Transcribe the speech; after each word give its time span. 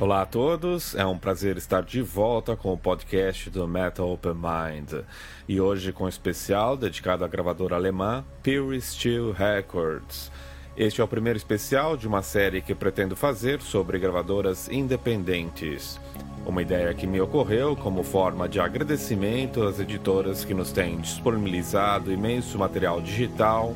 Olá 0.00 0.22
a 0.22 0.26
todos, 0.26 0.94
é 0.94 1.04
um 1.04 1.18
prazer 1.18 1.56
estar 1.56 1.82
de 1.82 2.00
volta 2.00 2.54
com 2.54 2.72
o 2.72 2.78
podcast 2.78 3.50
do 3.50 3.66
Metal 3.66 4.08
Open 4.08 4.32
Mind 4.32 5.04
e 5.48 5.60
hoje 5.60 5.92
com 5.92 6.04
um 6.04 6.08
especial 6.08 6.76
dedicado 6.76 7.24
à 7.24 7.28
gravadora 7.28 7.74
alemã 7.74 8.24
Pure 8.40 8.80
Steel 8.80 9.32
Records. 9.32 10.30
Este 10.76 11.00
é 11.00 11.04
o 11.04 11.08
primeiro 11.08 11.36
especial 11.36 11.96
de 11.96 12.06
uma 12.06 12.22
série 12.22 12.62
que 12.62 12.76
pretendo 12.76 13.16
fazer 13.16 13.60
sobre 13.60 13.98
gravadoras 13.98 14.68
independentes. 14.68 15.98
Uma 16.46 16.62
ideia 16.62 16.94
que 16.94 17.04
me 17.04 17.20
ocorreu 17.20 17.74
como 17.74 18.04
forma 18.04 18.48
de 18.48 18.60
agradecimento 18.60 19.64
às 19.64 19.80
editoras 19.80 20.44
que 20.44 20.54
nos 20.54 20.70
têm 20.70 20.98
disponibilizado 20.98 22.12
imenso 22.12 22.56
material 22.56 23.00
digital 23.00 23.74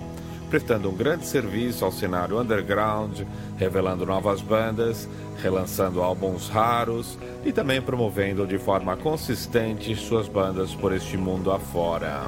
prestando 0.52 0.90
um 0.90 0.94
grande 0.94 1.24
serviço 1.24 1.82
ao 1.82 1.90
cenário 1.90 2.38
underground, 2.38 3.22
revelando 3.56 4.04
novas 4.04 4.42
bandas, 4.42 5.08
relançando 5.42 6.02
álbuns 6.02 6.50
raros 6.50 7.18
e 7.42 7.50
também 7.50 7.80
promovendo 7.80 8.46
de 8.46 8.58
forma 8.58 8.94
consistente 8.94 9.96
suas 9.96 10.28
bandas 10.28 10.74
por 10.74 10.92
este 10.92 11.16
mundo 11.16 11.50
afora. 11.50 12.24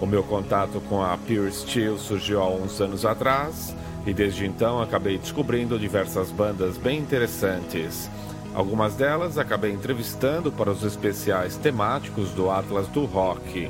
O 0.00 0.06
meu 0.06 0.22
contato 0.22 0.80
com 0.88 1.02
a 1.02 1.18
Pure 1.18 1.50
Steel 1.50 1.98
surgiu 1.98 2.40
há 2.40 2.48
uns 2.48 2.80
anos 2.80 3.04
atrás 3.04 3.74
e 4.06 4.14
desde 4.14 4.46
então 4.46 4.80
acabei 4.80 5.18
descobrindo 5.18 5.76
diversas 5.76 6.30
bandas 6.30 6.78
bem 6.78 7.00
interessantes. 7.00 8.08
Algumas 8.54 8.94
delas 8.94 9.38
acabei 9.38 9.72
entrevistando 9.72 10.52
para 10.52 10.70
os 10.70 10.84
especiais 10.84 11.56
temáticos 11.56 12.30
do 12.30 12.48
Atlas 12.48 12.86
do 12.86 13.04
Rock. 13.06 13.68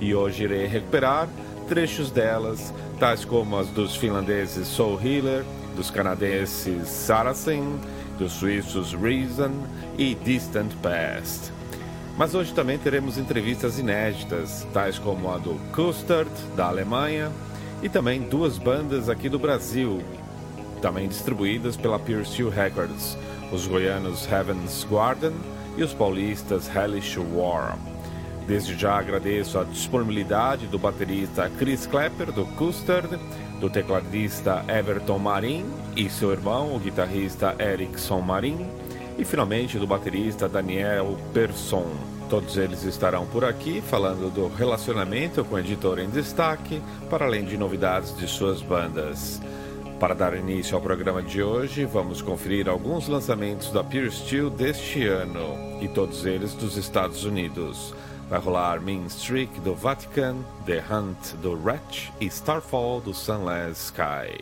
E 0.00 0.14
hoje 0.14 0.44
irei 0.44 0.66
recuperar 0.66 1.28
trechos 1.72 2.10
delas, 2.10 2.70
tais 3.00 3.24
como 3.24 3.56
as 3.56 3.66
dos 3.68 3.96
finlandeses 3.96 4.68
Soul 4.68 5.00
Healer, 5.02 5.42
dos 5.74 5.90
canadenses 5.90 6.86
Saracen, 6.86 7.80
dos 8.18 8.32
suíços 8.32 8.92
Reason 8.92 9.50
e 9.96 10.14
Distant 10.14 10.70
Past. 10.82 11.50
Mas 12.18 12.34
hoje 12.34 12.52
também 12.52 12.76
teremos 12.76 13.16
entrevistas 13.16 13.78
inéditas, 13.78 14.66
tais 14.74 14.98
como 14.98 15.32
a 15.32 15.38
do 15.38 15.54
Custard, 15.74 16.30
da 16.54 16.66
Alemanha, 16.66 17.32
e 17.82 17.88
também 17.88 18.20
duas 18.20 18.58
bandas 18.58 19.08
aqui 19.08 19.30
do 19.30 19.38
Brasil, 19.38 20.02
também 20.82 21.08
distribuídas 21.08 21.74
pela 21.74 21.98
Steel 22.22 22.50
Records, 22.50 23.16
os 23.50 23.66
goianos 23.66 24.30
Heaven's 24.30 24.86
Garden 24.90 25.32
e 25.78 25.82
os 25.82 25.94
paulistas 25.94 26.68
Hellish 26.68 27.18
War. 27.18 27.78
Desde 28.46 28.76
já 28.76 28.98
agradeço 28.98 29.58
a 29.58 29.64
disponibilidade 29.64 30.66
do 30.66 30.78
baterista 30.78 31.50
Chris 31.58 31.86
Klepper, 31.86 32.32
do 32.32 32.44
Custard, 32.56 33.18
do 33.60 33.70
tecladista 33.70 34.64
Everton 34.68 35.18
Marin 35.18 35.64
e 35.96 36.10
seu 36.10 36.32
irmão, 36.32 36.74
o 36.74 36.80
guitarrista 36.80 37.54
Erickson 37.60 38.20
Marin, 38.20 38.66
e 39.16 39.24
finalmente 39.24 39.78
do 39.78 39.86
baterista 39.86 40.48
Daniel 40.48 41.16
Persson. 41.32 41.86
Todos 42.28 42.56
eles 42.56 42.82
estarão 42.82 43.26
por 43.26 43.44
aqui 43.44 43.80
falando 43.82 44.32
do 44.32 44.48
relacionamento 44.48 45.44
com 45.44 45.54
o 45.54 45.58
editor 45.58 45.98
em 45.98 46.08
destaque, 46.08 46.82
para 47.08 47.26
além 47.26 47.44
de 47.44 47.56
novidades 47.56 48.16
de 48.16 48.26
suas 48.26 48.60
bandas. 48.62 49.40
Para 50.00 50.14
dar 50.14 50.34
início 50.34 50.74
ao 50.74 50.82
programa 50.82 51.22
de 51.22 51.42
hoje, 51.42 51.84
vamos 51.84 52.20
conferir 52.20 52.68
alguns 52.68 53.06
lançamentos 53.06 53.70
da 53.70 53.84
Pure 53.84 54.10
Steel 54.10 54.50
deste 54.50 55.06
ano, 55.06 55.78
e 55.80 55.86
todos 55.86 56.26
eles 56.26 56.54
dos 56.54 56.76
Estados 56.76 57.24
Unidos. 57.24 57.94
Vai 58.32 58.40
rolar 58.40 58.80
Mean 58.80 59.10
Streak 59.10 59.60
do 59.60 59.74
Vatican, 59.74 60.42
The 60.64 60.80
Hunt 60.80 61.36
do 61.42 61.54
Wretch 61.54 62.10
e 62.18 62.30
Starfall 62.30 63.02
do 63.02 63.12
Sunless 63.12 63.92
Sky. 63.92 64.40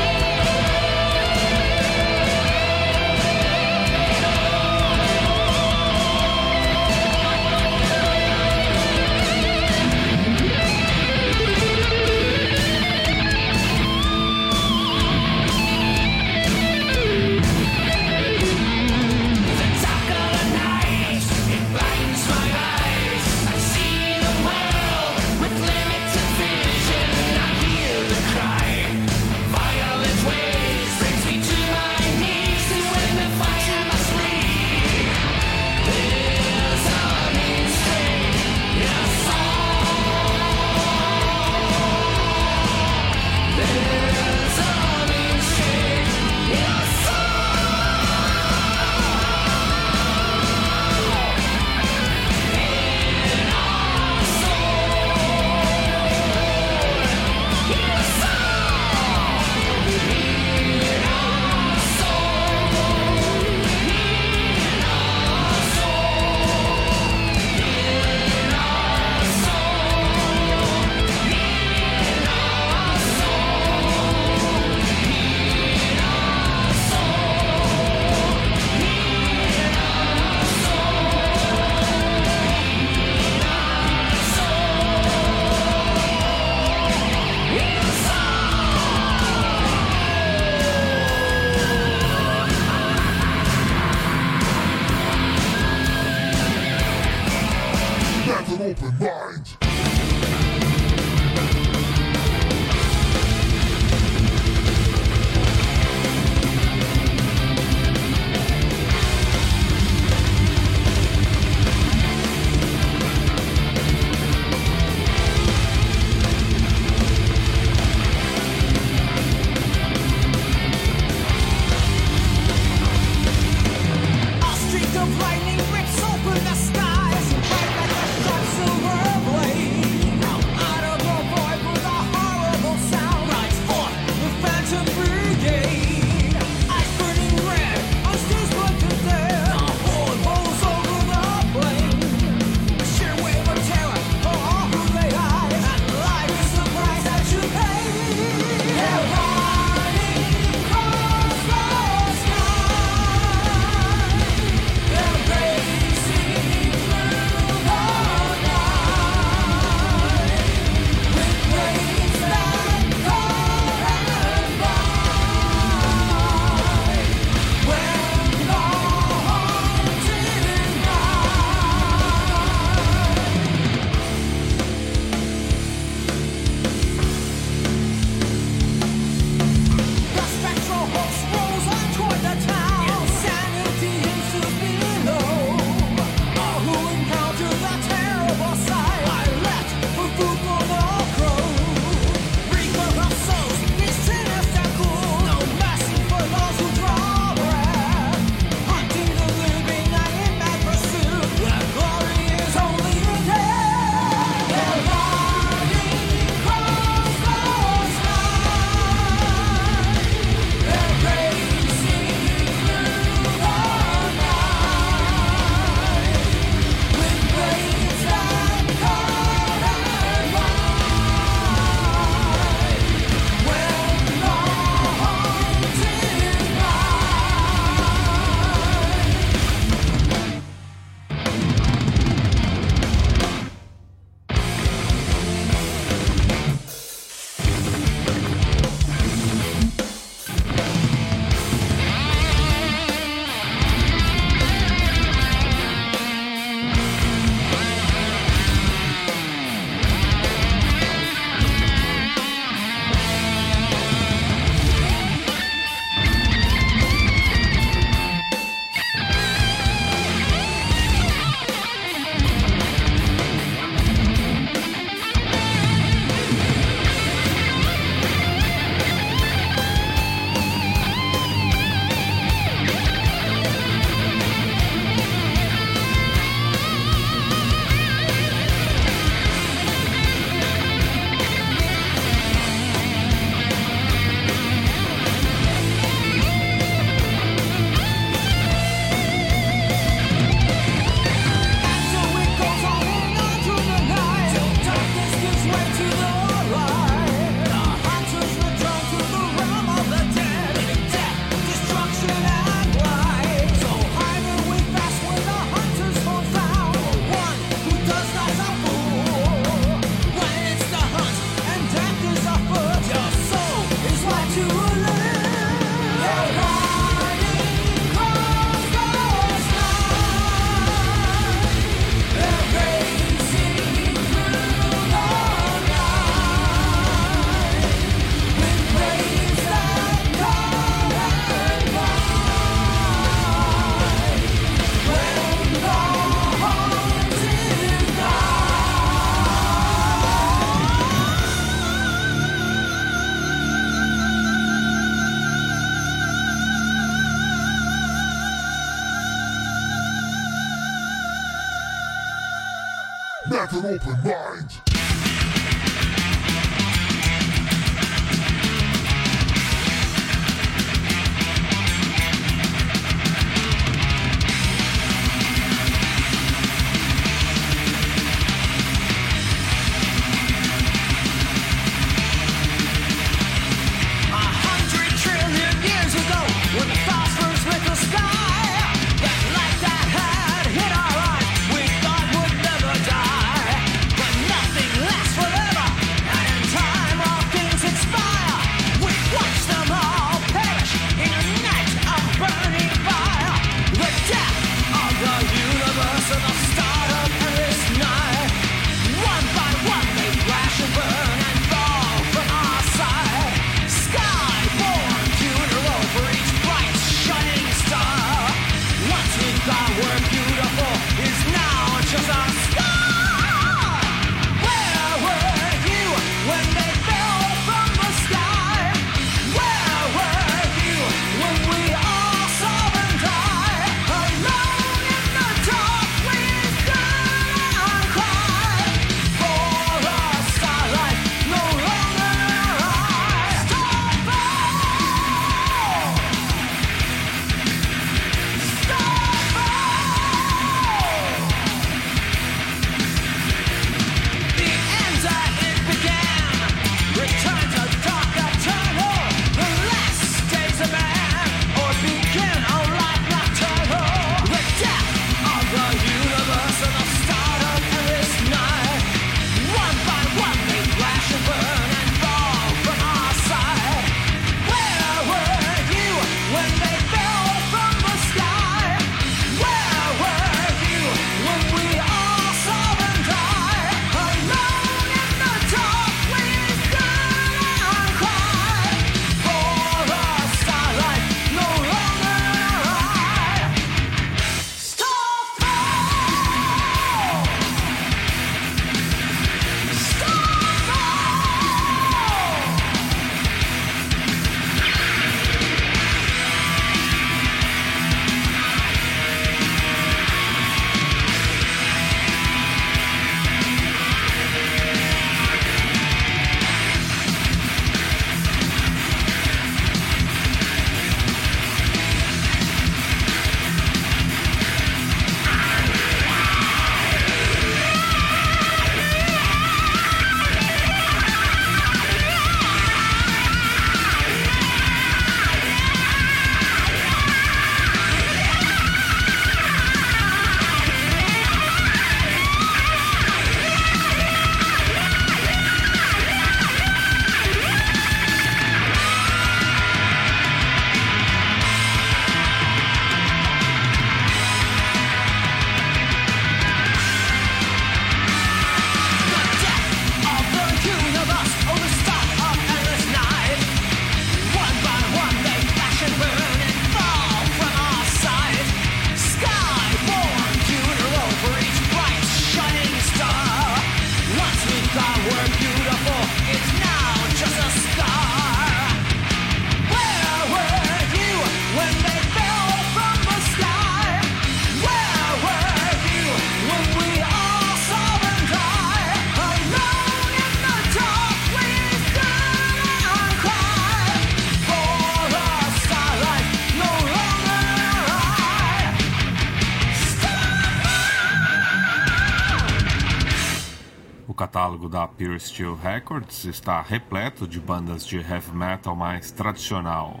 Steel 595.18 595.54
Records 595.56 596.24
está 596.24 596.60
repleto 596.60 597.26
de 597.26 597.40
bandas 597.40 597.86
de 597.86 597.96
heavy 597.96 598.34
metal 598.34 598.74
mais 598.74 599.10
tradicional, 599.10 600.00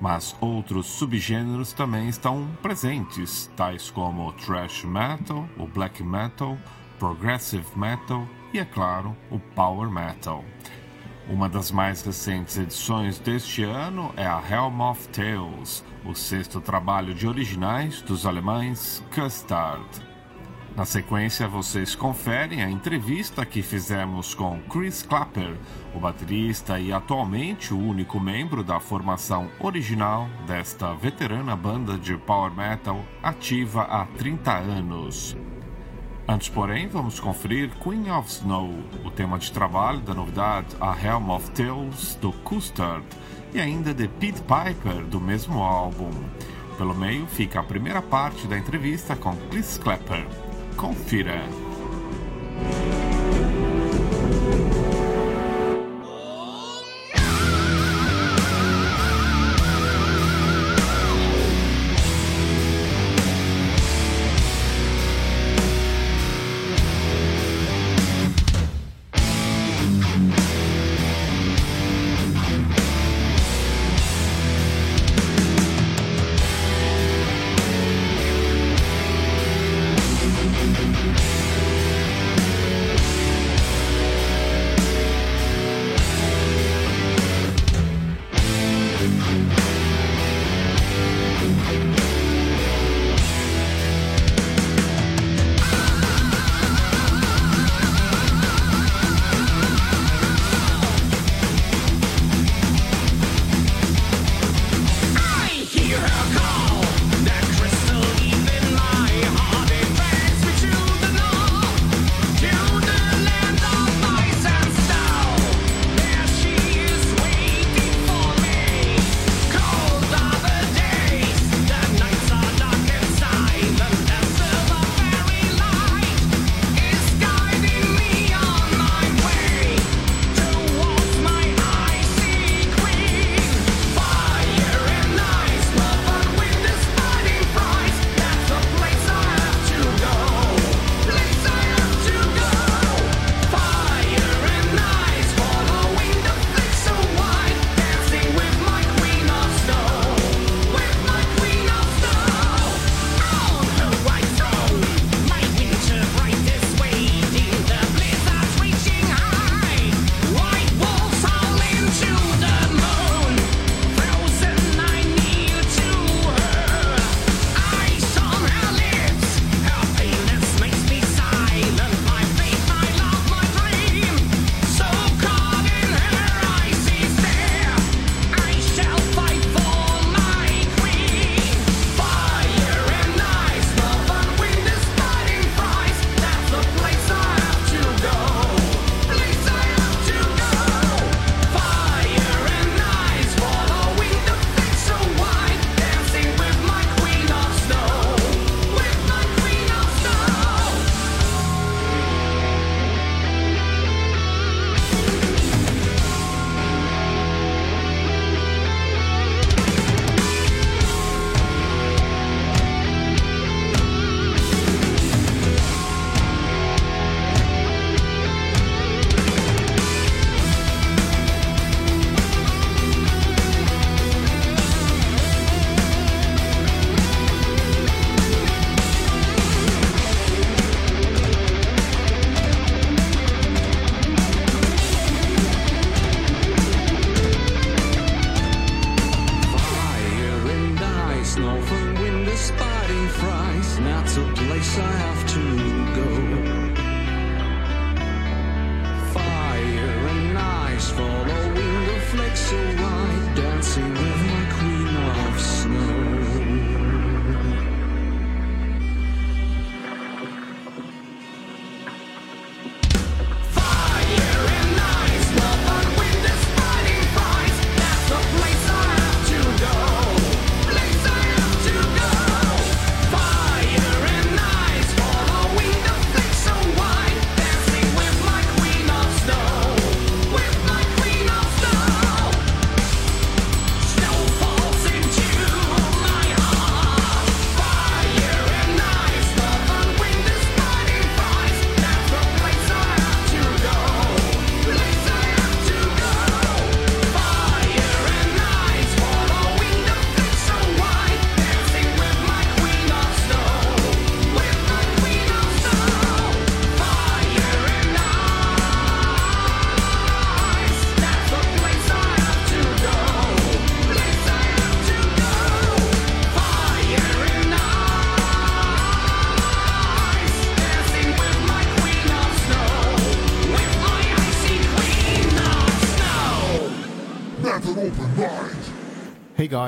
mas 0.00 0.34
outros 0.40 0.86
subgêneros 0.86 1.72
também 1.72 2.08
estão 2.08 2.48
presentes, 2.62 3.50
tais 3.56 3.90
como 3.90 4.28
o 4.28 4.32
thrash 4.32 4.84
metal, 4.84 5.48
o 5.58 5.66
black 5.66 6.02
metal, 6.02 6.58
progressive 6.98 7.66
metal 7.76 8.26
e, 8.52 8.58
é 8.58 8.64
claro, 8.64 9.16
o 9.30 9.38
power 9.38 9.90
metal. 9.90 10.44
Uma 11.28 11.48
das 11.48 11.70
mais 11.70 12.02
recentes 12.02 12.58
edições 12.58 13.18
deste 13.18 13.62
ano 13.62 14.12
é 14.16 14.26
a 14.26 14.42
Helm 14.50 14.80
of 14.80 15.08
Tales, 15.08 15.84
o 16.04 16.14
sexto 16.14 16.60
trabalho 16.60 17.14
de 17.14 17.28
originais 17.28 18.02
dos 18.02 18.26
alemães 18.26 19.02
Custard. 19.14 20.09
Na 20.80 20.86
sequência, 20.86 21.46
vocês 21.46 21.94
conferem 21.94 22.62
a 22.62 22.70
entrevista 22.70 23.44
que 23.44 23.60
fizemos 23.60 24.32
com 24.32 24.58
Chris 24.62 25.02
Clapper, 25.02 25.54
o 25.94 26.00
baterista 26.00 26.80
e 26.80 26.90
atualmente 26.90 27.74
o 27.74 27.78
único 27.78 28.18
membro 28.18 28.64
da 28.64 28.80
formação 28.80 29.50
original 29.60 30.26
desta 30.46 30.94
veterana 30.94 31.54
banda 31.54 31.98
de 31.98 32.16
power 32.16 32.50
metal 32.50 33.04
ativa 33.22 33.82
há 33.82 34.06
30 34.06 34.52
anos. 34.56 35.36
Antes, 36.26 36.48
porém, 36.48 36.88
vamos 36.88 37.20
conferir 37.20 37.68
Queen 37.84 38.10
of 38.10 38.30
Snow, 38.30 38.72
o 39.04 39.10
tema 39.10 39.38
de 39.38 39.52
trabalho 39.52 40.00
da 40.00 40.14
novidade 40.14 40.74
A 40.80 40.96
Helm 40.98 41.28
of 41.28 41.50
Tales 41.50 42.14
do 42.22 42.32
Custard 42.32 43.04
e 43.52 43.60
ainda 43.60 43.92
de 43.92 44.08
Pete 44.08 44.40
Piper 44.40 45.04
do 45.04 45.20
mesmo 45.20 45.62
álbum. 45.62 46.10
Pelo 46.78 46.94
meio 46.94 47.26
fica 47.26 47.60
a 47.60 47.64
primeira 47.64 48.00
parte 48.00 48.46
da 48.46 48.56
entrevista 48.56 49.14
com 49.14 49.36
Chris 49.50 49.76
Clapper. 49.76 50.49
Confira. 50.80 51.44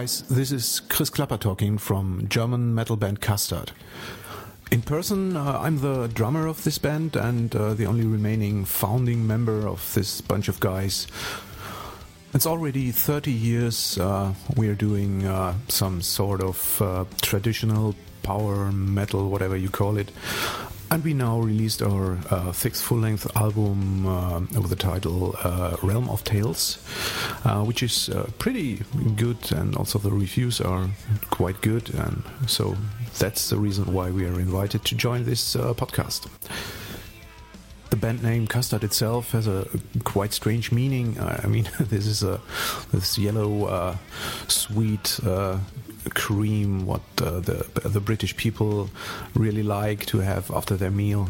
Guys, 0.03 0.23
this 0.23 0.51
is 0.51 0.81
Chris 0.89 1.11
Klapper 1.11 1.37
talking 1.37 1.79
from 1.79 2.27
German 2.29 2.75
metal 2.75 2.97
band 2.97 3.21
Custard. 3.21 3.71
In 4.73 4.83
person, 4.83 5.37
uh, 5.37 5.61
I'm 5.63 5.79
the 5.79 6.09
drummer 6.09 6.49
of 6.49 6.65
this 6.65 6.77
band 6.77 7.15
and 7.15 7.55
uh, 7.55 7.75
the 7.75 7.87
only 7.87 8.05
remaining 8.05 8.65
founding 8.65 9.25
member 9.25 9.69
of 9.69 9.95
this 9.95 10.21
bunch 10.21 10.49
of 10.49 10.59
guys. 10.59 11.07
It's 12.35 12.47
already 12.47 12.91
30 12.91 13.31
years 13.31 13.97
uh, 13.97 14.35
we're 14.57 14.75
doing 14.75 15.25
uh, 15.25 15.55
some 15.69 16.03
sort 16.03 16.41
of 16.41 16.83
uh, 16.83 17.05
traditional 17.21 17.95
power 18.25 18.73
metal, 18.73 19.31
whatever 19.31 19.57
you 19.57 19.71
call 19.71 19.99
it. 19.99 20.11
And 20.93 21.03
we 21.03 21.15
now 21.15 21.41
released 21.41 21.81
our 21.81 22.19
uh, 22.29 22.53
sixth 22.53 22.85
full 22.85 22.99
length 22.99 23.27
album 23.35 24.07
uh, 24.07 24.41
with 24.61 24.69
the 24.69 24.77
title 24.77 25.35
uh, 25.43 25.75
Realm 25.83 26.11
of 26.11 26.23
Tales, 26.23 26.85
uh, 27.47 27.65
which 27.65 27.83
is 27.83 28.11
uh, 28.11 28.29
pretty 28.39 28.83
good, 29.17 29.53
and 29.53 29.75
also 29.75 29.99
the 29.99 30.11
reviews 30.11 30.61
are 30.61 30.91
quite 31.31 31.59
good. 31.63 31.95
And 31.95 32.23
so 32.47 32.77
that's 33.19 33.49
the 33.49 33.57
reason 33.57 33.91
why 33.91 34.11
we 34.11 34.27
are 34.27 34.39
invited 34.39 34.85
to 34.85 34.95
join 34.95 35.25
this 35.25 35.57
uh, 35.57 35.73
podcast. 35.73 36.29
The 37.89 37.97
band 37.97 38.23
name 38.23 38.47
Custard 38.47 38.85
itself 38.85 39.31
has 39.33 39.47
a 39.47 39.67
quite 40.05 40.35
strange 40.35 40.73
meaning. 40.73 41.19
I 41.19 41.47
mean, 41.47 41.71
this 41.81 42.07
is 42.07 42.23
a 42.23 42.39
this 42.93 43.17
yellow, 43.17 43.97
sweet 44.47 45.19
cream 46.11 46.87
what 46.87 47.03
uh, 47.21 47.41
the 47.41 47.67
the 47.85 48.01
British 48.01 48.37
people 48.37 48.91
really 49.35 49.63
like 49.63 50.07
to 50.07 50.19
have 50.19 50.51
after 50.51 50.77
their 50.77 50.91
meal. 50.91 51.29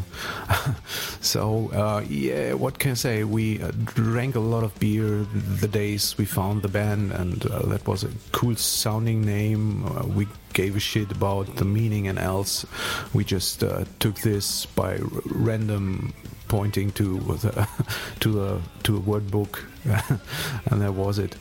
so 1.21 1.69
uh, 1.73 2.03
yeah, 2.07 2.53
what 2.53 2.79
can 2.79 2.91
I 2.91 2.95
say? 2.95 3.23
We 3.23 3.61
uh, 3.61 3.71
drank 3.83 4.35
a 4.35 4.39
lot 4.39 4.63
of 4.63 4.77
beer 4.79 5.25
the 5.33 5.67
days 5.67 6.17
we 6.17 6.25
found 6.25 6.61
the 6.61 6.67
band, 6.69 7.11
and 7.11 7.45
uh, 7.45 7.65
that 7.67 7.87
was 7.87 8.03
a 8.03 8.09
cool 8.31 8.55
sounding 8.55 9.25
name. 9.25 9.85
Uh, 9.85 10.05
we 10.05 10.27
gave 10.53 10.75
a 10.75 10.79
shit 10.79 11.11
about 11.11 11.55
the 11.55 11.65
meaning 11.65 12.07
and 12.07 12.19
else. 12.19 12.65
We 13.13 13.23
just 13.23 13.63
uh, 13.63 13.85
took 13.99 14.15
this 14.21 14.65
by 14.65 14.99
random 15.25 16.13
pointing 16.47 16.91
to 16.91 17.19
the, 17.19 17.67
to 18.19 18.45
a 18.45 18.61
to 18.83 18.97
a 18.97 18.99
word 18.99 19.31
book, 19.31 19.65
and 19.85 20.81
that 20.81 20.93
was 20.93 21.19
it. 21.19 21.35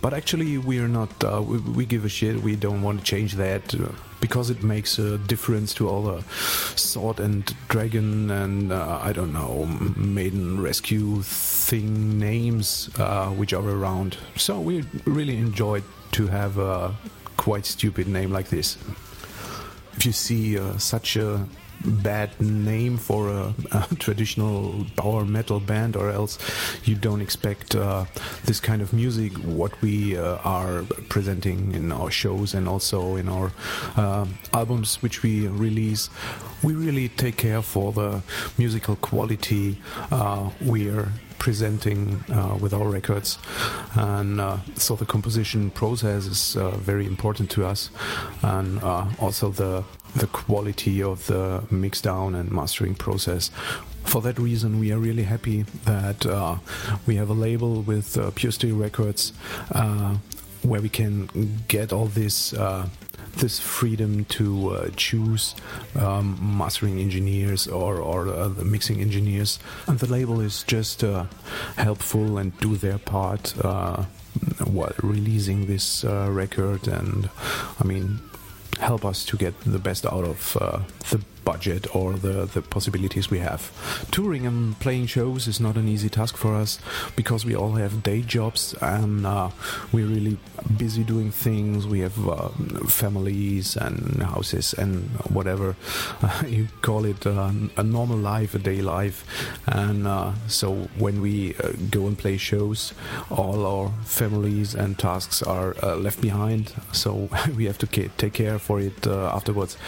But 0.00 0.14
actually, 0.14 0.58
we're 0.58 0.88
not. 0.88 1.10
Uh, 1.22 1.42
we, 1.42 1.58
we, 1.58 1.86
give 1.86 2.04
a 2.04 2.08
shit. 2.08 2.42
We 2.42 2.56
don't 2.56 2.82
want 2.82 3.00
to 3.00 3.04
change 3.04 3.34
that 3.34 3.74
uh, 3.74 3.88
because 4.20 4.50
it 4.50 4.62
makes 4.62 4.98
a 4.98 5.18
difference 5.18 5.74
to 5.74 5.88
all 5.88 6.02
the 6.02 6.22
sword 6.76 7.20
and 7.20 7.54
dragon 7.68 8.30
and 8.30 8.72
uh, 8.72 8.98
I 9.02 9.12
don't 9.12 9.32
know 9.32 9.66
maiden 9.96 10.60
rescue 10.60 11.22
thing 11.22 12.18
names 12.18 12.90
uh, 12.98 13.28
which 13.28 13.52
are 13.52 13.68
around. 13.68 14.16
So 14.36 14.60
we 14.60 14.84
really 15.04 15.36
enjoyed 15.36 15.84
to 16.12 16.26
have 16.26 16.58
a 16.58 16.94
quite 17.36 17.66
stupid 17.66 18.08
name 18.08 18.32
like 18.32 18.48
this. 18.48 18.76
If 19.96 20.04
you 20.04 20.12
see 20.12 20.58
uh, 20.58 20.76
such 20.78 21.16
a 21.16 21.46
bad 21.84 22.40
name 22.40 22.96
for 22.96 23.28
a, 23.28 23.54
a, 23.72 23.94
traditional 23.96 24.86
power 24.96 25.24
metal 25.24 25.60
band, 25.60 25.96
or 25.96 26.10
else 26.10 26.38
you 26.84 26.94
don't 26.94 27.20
expect 27.20 27.74
uh, 27.74 28.04
this 28.44 28.60
kind 28.60 28.82
of 28.82 28.92
music. 28.92 29.32
What 29.34 29.80
we 29.82 30.16
uh, 30.16 30.36
are 30.44 30.84
presenting 31.08 31.72
in 31.74 31.92
our 31.92 32.10
shows 32.10 32.54
and 32.54 32.68
also 32.68 33.16
in 33.16 33.28
our 33.28 33.52
uh, 33.96 34.26
albums, 34.52 35.02
which 35.02 35.22
we 35.22 35.48
release, 35.48 36.10
we 36.62 36.74
really 36.74 37.08
take 37.08 37.36
care 37.36 37.62
for 37.62 37.92
the 37.92 38.22
musical 38.58 38.96
quality 38.96 39.78
uh, 40.10 40.50
we're 40.60 41.08
presenting 41.38 42.24
uh, 42.30 42.56
with 42.60 42.72
our 42.72 42.88
records. 42.88 43.38
And 43.94 44.40
uh, 44.40 44.58
so 44.74 44.96
the 44.96 45.06
composition 45.06 45.70
process 45.70 46.26
is 46.26 46.56
uh, 46.56 46.70
very 46.70 47.06
important 47.06 47.50
to 47.52 47.66
us, 47.66 47.90
and 48.42 48.82
uh, 48.82 49.06
also 49.18 49.50
the 49.50 49.84
the 50.16 50.26
quality 50.26 51.02
of 51.02 51.26
the 51.26 51.62
mix 51.70 52.00
down 52.00 52.34
and 52.34 52.50
mastering 52.50 52.94
process. 52.94 53.50
For 54.04 54.20
that 54.22 54.38
reason, 54.38 54.78
we 54.78 54.92
are 54.92 54.98
really 54.98 55.24
happy 55.24 55.62
that 55.84 56.24
uh, 56.24 56.56
we 57.06 57.16
have 57.16 57.28
a 57.28 57.34
label 57.34 57.82
with 57.82 58.16
uh, 58.16 58.30
Pure 58.34 58.52
Steel 58.52 58.76
Records 58.76 59.32
uh, 59.72 60.16
where 60.62 60.80
we 60.80 60.88
can 60.88 61.28
get 61.68 61.92
all 61.92 62.06
this 62.06 62.52
uh, 62.52 62.88
this 63.36 63.60
freedom 63.60 64.24
to 64.24 64.70
uh, 64.70 64.88
choose 64.96 65.54
um, 65.94 66.38
mastering 66.40 66.98
engineers 66.98 67.68
or, 67.68 67.96
or 67.98 68.28
uh, 68.28 68.48
the 68.48 68.64
mixing 68.64 69.00
engineers. 69.00 69.58
And 69.86 69.98
the 69.98 70.10
label 70.10 70.40
is 70.40 70.62
just 70.62 71.04
uh, 71.04 71.26
helpful 71.76 72.38
and 72.38 72.58
do 72.60 72.76
their 72.76 72.98
part 72.98 73.54
uh, 73.62 74.04
while 74.64 74.94
releasing 75.02 75.66
this 75.66 76.04
uh, 76.04 76.28
record. 76.30 76.88
And 76.88 77.28
I 77.78 77.84
mean, 77.84 78.20
help 78.78 79.04
us 79.04 79.24
to 79.26 79.36
get 79.36 79.58
the 79.60 79.78
best 79.78 80.06
out 80.06 80.24
of 80.24 80.56
uh, 80.60 80.80
the 81.10 81.20
budget 81.46 81.94
or 81.94 82.14
the, 82.14 82.44
the 82.44 82.60
possibilities 82.60 83.30
we 83.30 83.38
have. 83.38 83.62
Touring 84.10 84.44
and 84.46 84.78
playing 84.80 85.06
shows 85.06 85.46
is 85.46 85.58
not 85.60 85.76
an 85.76 85.88
easy 85.88 86.10
task 86.10 86.36
for 86.36 86.54
us 86.54 86.78
because 87.14 87.46
we 87.46 87.54
all 87.54 87.72
have 87.72 88.02
day 88.02 88.20
jobs 88.20 88.74
and 88.82 89.24
uh, 89.24 89.48
we're 89.92 90.06
really 90.06 90.36
busy 90.76 91.04
doing 91.04 91.30
things. 91.30 91.86
We 91.86 92.00
have 92.00 92.18
uh, 92.28 92.48
families 92.88 93.76
and 93.76 94.22
houses 94.22 94.74
and 94.74 95.08
whatever 95.30 95.76
uh, 96.22 96.42
you 96.48 96.68
call 96.82 97.04
it 97.04 97.26
uh, 97.26 97.50
a 97.76 97.82
normal 97.82 98.18
life, 98.18 98.54
a 98.54 98.58
day 98.58 98.82
life. 98.82 99.24
And 99.66 100.06
uh, 100.06 100.32
so 100.48 100.88
when 100.98 101.20
we 101.20 101.54
uh, 101.56 101.72
go 101.90 102.06
and 102.08 102.18
play 102.18 102.36
shows, 102.36 102.92
all 103.30 103.64
our 103.64 103.92
families 104.04 104.74
and 104.74 104.98
tasks 104.98 105.42
are 105.42 105.74
left 105.96 106.20
behind. 106.20 106.72
So 106.92 107.28
we 107.56 107.66
have 107.66 107.78
to 107.78 107.86
take 107.86 108.32
care 108.32 108.58
for 108.58 108.80
it 108.80 109.06
afterwards. 109.06 109.78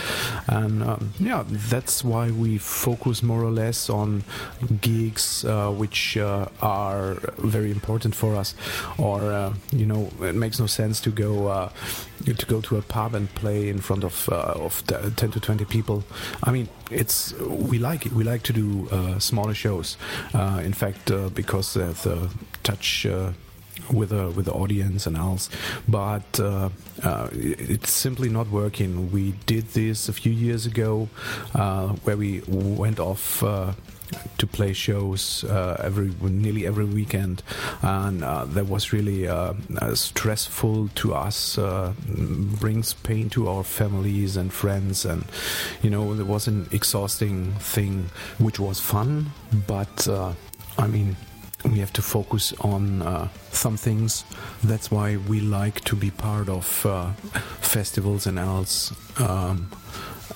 And 0.47 0.83
um, 0.83 1.13
yeah, 1.19 1.45
that's 1.51 2.05
why 2.05 2.31
we 2.31 2.59
focus 2.59 3.23
more 3.23 3.43
or 3.43 3.51
less 3.51 3.91
on 3.91 4.25
gigs 4.81 5.45
uh, 5.45 5.71
which 5.71 6.17
uh, 6.17 6.47
are 6.61 7.15
very 7.39 7.71
important 7.71 8.15
for 8.15 8.37
us. 8.37 8.55
Or 8.99 9.21
uh, 9.33 9.55
you 9.73 9.87
know 9.87 10.11
it 10.23 10.35
makes 10.35 10.59
no 10.59 10.67
sense 10.67 11.01
to 11.03 11.11
go 11.11 11.71
to 12.25 12.47
go 12.47 12.61
to 12.61 12.77
a 12.77 12.83
pub 12.83 13.15
and 13.15 13.33
play 13.35 13.69
in 13.69 13.79
front 13.81 14.05
of 14.05 14.29
of 14.29 14.87
10 14.87 15.31
to 15.31 15.41
20 15.41 15.65
people. 15.65 16.05
I 16.43 16.53
mean 16.53 16.69
it's 16.91 17.33
we 17.41 17.79
like 17.79 18.07
it. 18.07 18.13
We 18.13 18.25
like 18.25 18.43
to 18.45 18.53
do 18.53 18.89
smaller 19.19 19.55
shows. 19.55 19.97
In 20.35 20.73
fact 20.73 21.11
because 21.35 21.75
the 21.75 22.31
touch 22.63 23.07
with 23.93 24.13
a 24.13 24.31
with 24.31 24.47
the 24.47 24.53
audience 24.53 25.07
and 25.07 25.17
else, 25.17 25.49
but 25.89 26.41
uh, 26.41 26.69
uh, 27.03 27.29
it's 27.33 27.91
simply 27.93 28.29
not 28.29 28.49
working. 28.49 29.11
We 29.13 29.33
did 29.47 29.69
this 29.69 30.09
a 30.09 30.13
few 30.13 30.33
years 30.33 30.67
ago, 30.67 31.09
uh, 31.55 31.89
where 32.05 32.17
we 32.17 32.43
went 32.49 33.01
off 33.01 33.43
uh, 33.43 33.73
to 34.39 34.47
play 34.47 34.73
shows 34.73 35.45
uh, 35.45 35.81
every 35.83 36.13
nearly 36.21 36.67
every 36.67 36.85
weekend, 36.85 37.43
and 37.83 38.25
uh, 38.25 38.45
that 38.47 38.67
was 38.67 38.93
really 38.93 39.29
uh, 39.29 39.55
uh 39.81 39.95
stressful 39.95 40.89
to 40.89 41.15
us. 41.15 41.59
Uh, 41.59 41.93
brings 42.61 42.95
pain 42.95 43.29
to 43.31 43.49
our 43.49 43.65
families 43.65 44.37
and 44.37 44.53
friends, 44.53 45.05
and 45.05 45.25
you 45.83 45.91
know 45.91 46.13
it 46.13 46.27
was 46.27 46.49
an 46.49 46.69
exhausting 46.73 47.53
thing, 47.55 48.11
which 48.39 48.59
was 48.59 48.81
fun, 48.81 49.31
but 49.67 50.09
I 50.79 50.87
mean 50.87 51.17
we 51.65 51.79
have 51.81 51.93
to 51.95 52.03
focus 52.03 52.53
on 52.61 53.03
uh, 53.03 53.29
some 53.51 53.77
things. 53.77 54.25
That's 54.63 54.91
why 54.91 55.17
we 55.17 55.41
like 55.41 55.81
to 55.85 55.97
be 55.97 56.11
part 56.11 56.49
of 56.49 56.87
uh, 56.87 57.13
festivals 57.61 58.27
and 58.27 58.39
else, 58.39 58.93
um, 59.21 59.71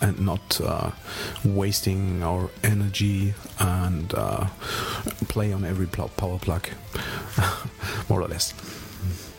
and 0.00 0.18
not 0.20 0.60
uh, 0.60 0.90
wasting 1.44 2.22
our 2.22 2.50
energy 2.64 3.34
and 3.58 4.12
uh, 4.14 4.46
play 5.28 5.52
on 5.52 5.64
every 5.64 5.86
power 5.86 6.38
plug, 6.38 6.68
more 8.08 8.20
or 8.20 8.28
less. 8.28 8.52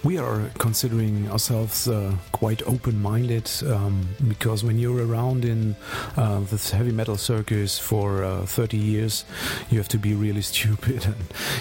We 0.03 0.17
are 0.17 0.51
considering 0.59 1.31
ourselves 1.31 1.87
uh, 1.87 2.13
quite 2.33 2.61
open 2.63 3.01
minded 3.01 3.49
um, 3.65 4.05
because 4.27 4.61
when 4.61 4.77
you're 4.77 5.07
around 5.07 5.45
in 5.45 5.77
uh, 6.17 6.41
this 6.41 6.71
heavy 6.71 6.91
metal 6.91 7.15
circus 7.15 7.79
for 7.79 8.21
uh, 8.21 8.45
30 8.45 8.75
years, 8.75 9.23
you 9.69 9.77
have 9.77 9.87
to 9.87 9.97
be 9.97 10.13
really 10.13 10.41
stupid 10.53 11.05
and 11.05 11.15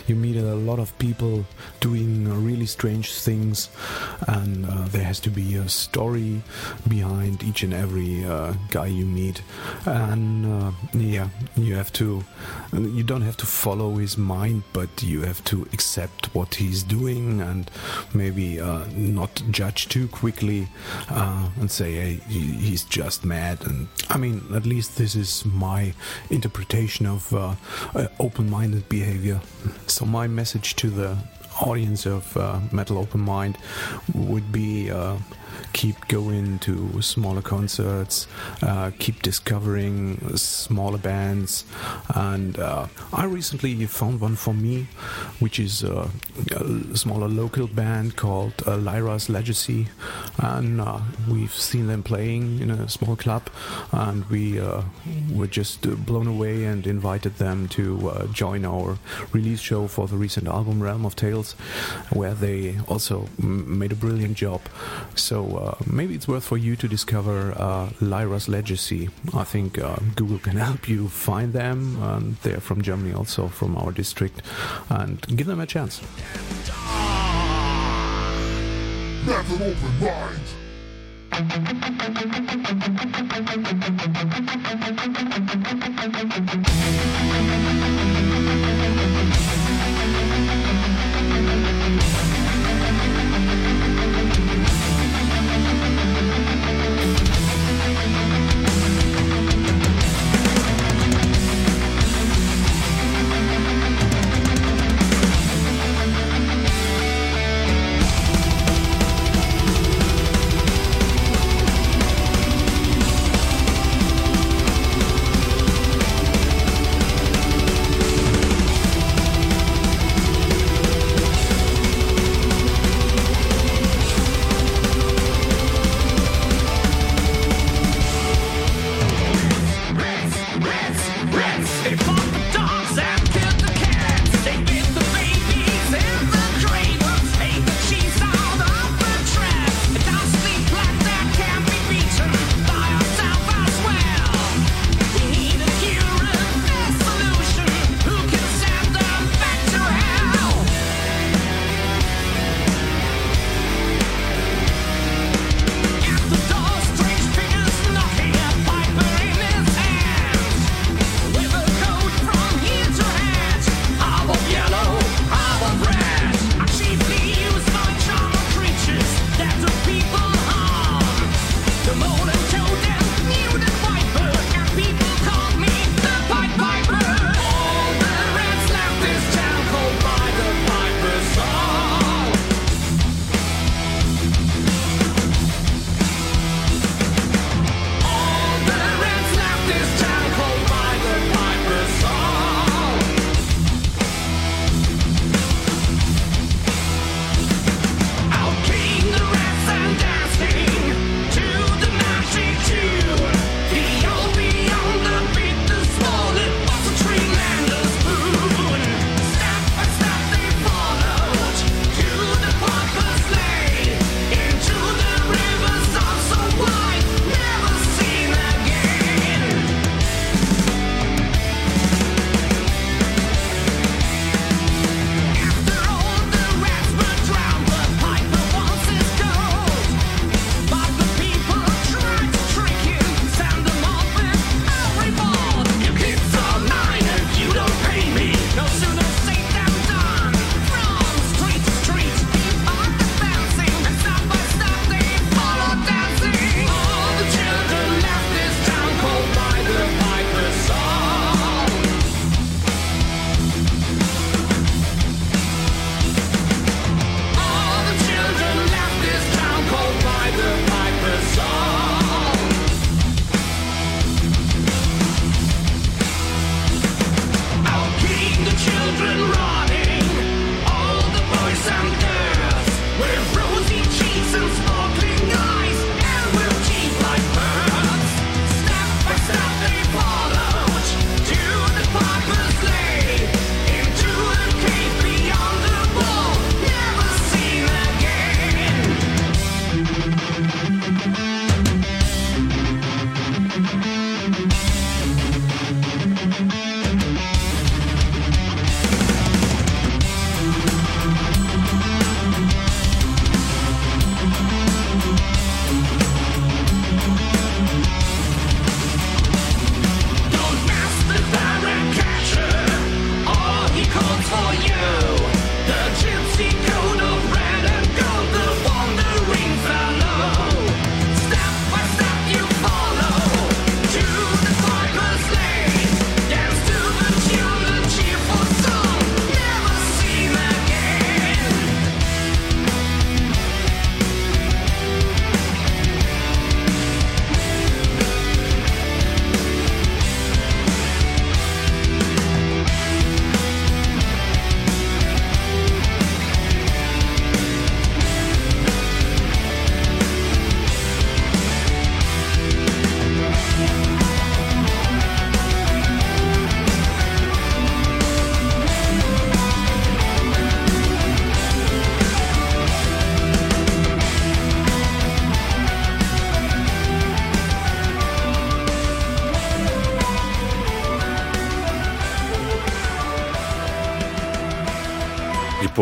you 0.09 0.16
meet 0.16 0.37
a 0.37 0.57
lot 0.57 0.81
of 0.81 0.96
people 0.98 1.44
doing 1.78 2.44
really 2.44 2.66
strange 2.66 3.12
things, 3.14 3.68
and 4.26 4.66
uh, 4.66 4.88
there 4.88 5.05
has 5.05 5.20
to 5.20 5.31
be 5.31 5.55
a 5.55 5.68
story 5.68 6.42
behind 6.88 7.44
each 7.44 7.62
and 7.62 7.72
every 7.72 8.24
uh, 8.24 8.55
guy 8.70 8.87
you 8.87 9.07
meet. 9.07 9.40
And 9.87 10.46
uh, 10.46 10.72
yeah, 10.94 11.28
you 11.57 11.76
have 11.76 11.92
to, 11.94 12.24
you 12.72 13.05
don't 13.05 13.22
have 13.22 13.37
to 13.37 13.46
follow 13.46 13.94
his 13.94 14.18
mind, 14.18 14.64
but 14.72 15.02
you 15.02 15.22
have 15.22 15.44
to 15.44 15.62
accept 15.72 16.35
what 16.35 16.57
he's 16.57 16.83
doing 16.83 17.40
and 17.40 17.70
maybe 18.12 18.31
maybe 18.32 18.60
uh, 18.60 18.84
not 18.96 19.42
judge 19.50 19.88
too 19.88 20.08
quickly 20.08 20.66
uh, 21.10 21.48
and 21.60 21.70
say, 21.70 21.92
hey, 21.92 22.14
he's 22.28 22.84
just 22.84 23.24
mad. 23.24 23.60
And 23.64 23.88
I 24.08 24.16
mean, 24.16 24.42
at 24.54 24.64
least 24.64 24.96
this 24.96 25.14
is 25.14 25.44
my 25.44 25.92
interpretation 26.30 27.06
of 27.06 27.32
uh, 27.34 27.54
open 28.18 28.48
minded 28.50 28.88
behavior. 28.88 29.40
So, 29.86 30.06
my 30.06 30.26
message 30.26 30.76
to 30.76 30.90
the 30.90 31.16
audience 31.60 32.06
of 32.06 32.36
uh, 32.36 32.60
Metal 32.72 32.98
Open 32.98 33.20
Mind 33.20 33.58
would 34.14 34.50
be 34.50 34.90
uh, 34.90 35.16
keep 35.72 36.08
going 36.08 36.58
to 36.60 37.00
smaller 37.02 37.42
concerts, 37.42 38.26
uh, 38.62 38.90
keep 38.98 39.22
discovering 39.22 40.36
smaller 40.36 40.98
bands. 40.98 41.64
And 42.14 42.58
uh, 42.58 42.86
I 43.12 43.24
recently 43.24 43.86
found 43.86 44.20
one 44.20 44.36
for 44.36 44.54
me, 44.54 44.86
which 45.40 45.58
is 45.58 45.82
a, 45.82 46.08
a 46.50 46.96
smaller 46.96 47.28
local 47.28 47.66
band 47.66 48.16
called 48.16 48.54
uh, 48.66 48.76
Lyra's 48.76 49.28
Legacy, 49.28 49.88
and 50.38 50.80
uh, 50.80 51.00
we've 51.28 51.54
seen 51.54 51.86
them 51.86 52.02
playing 52.02 52.60
in 52.60 52.70
a 52.70 52.88
small 52.88 53.16
club, 53.16 53.48
and 53.92 54.24
we 54.26 54.60
uh, 54.60 54.82
were 55.32 55.46
just 55.46 55.82
blown 56.06 56.26
away 56.26 56.64
and 56.64 56.86
invited 56.86 57.36
them 57.36 57.68
to 57.68 58.10
uh, 58.10 58.26
join 58.28 58.64
our 58.64 58.98
release 59.32 59.60
show 59.60 59.86
for 59.86 60.06
the 60.08 60.16
recent 60.16 60.46
album 60.46 60.82
Realm 60.82 61.04
of 61.04 61.16
Tales, 61.16 61.52
where 62.10 62.34
they 62.34 62.76
also 62.88 63.28
made 63.38 63.92
a 63.92 63.96
brilliant 63.96 64.36
job. 64.36 64.60
So 65.14 65.41
uh, 65.57 65.76
maybe 65.87 66.14
it's 66.14 66.28
worth 66.28 66.44
for 66.44 66.57
you 66.57 66.76
to 66.76 66.88
discover 66.88 67.52
uh, 67.57 67.90
Lyra's 68.00 68.48
Legacy. 68.48 69.11
I 69.35 69.44
think 69.44 69.74
Google 70.16 70.38
can 70.38 70.57
help 70.57 70.88
you 70.88 71.09
find 71.09 71.52
them, 71.52 72.37
they're 72.42 72.61
from 72.61 72.83
Germany, 72.83 73.14
also 73.14 73.48
from 73.48 73.76
our 73.76 73.92
district, 73.92 74.42
and 74.88 75.20
give 75.37 75.46
them 75.46 75.61
a 75.61 75.66
chance. 75.66 76.00
Open 79.28 80.00
mind. 80.00 80.62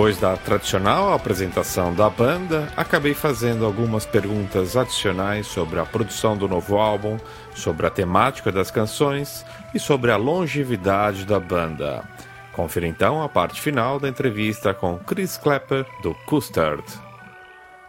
Depois 0.01 0.19
da 0.19 0.35
tradicional 0.35 1.13
apresentação 1.13 1.93
da 1.93 2.09
banda, 2.09 2.73
acabei 2.75 3.13
fazendo 3.13 3.67
algumas 3.67 4.07
perguntas 4.07 4.75
adicionais 4.75 5.47
sobre 5.47 5.79
a 5.79 5.85
produção 5.85 6.39
do 6.39 6.49
novo 6.49 6.79
álbum, 6.79 7.19
sobre 7.55 7.87
a 7.87 7.91
temática 7.91 8.51
das 8.51 8.71
canções 8.71 9.45
e 9.75 9.79
sobre 9.79 10.11
a 10.11 10.17
longevidade 10.17 11.27
da 11.27 11.39
banda. 11.39 12.03
Confira 12.51 12.87
então 12.87 13.23
a 13.23 13.29
parte 13.29 13.61
final 13.61 14.01
da 14.01 14.09
entrevista 14.09 14.73
com 14.73 14.97
Chris 15.01 15.37
Clapper 15.37 15.85
do 16.03 16.15
Custard. 16.25 16.83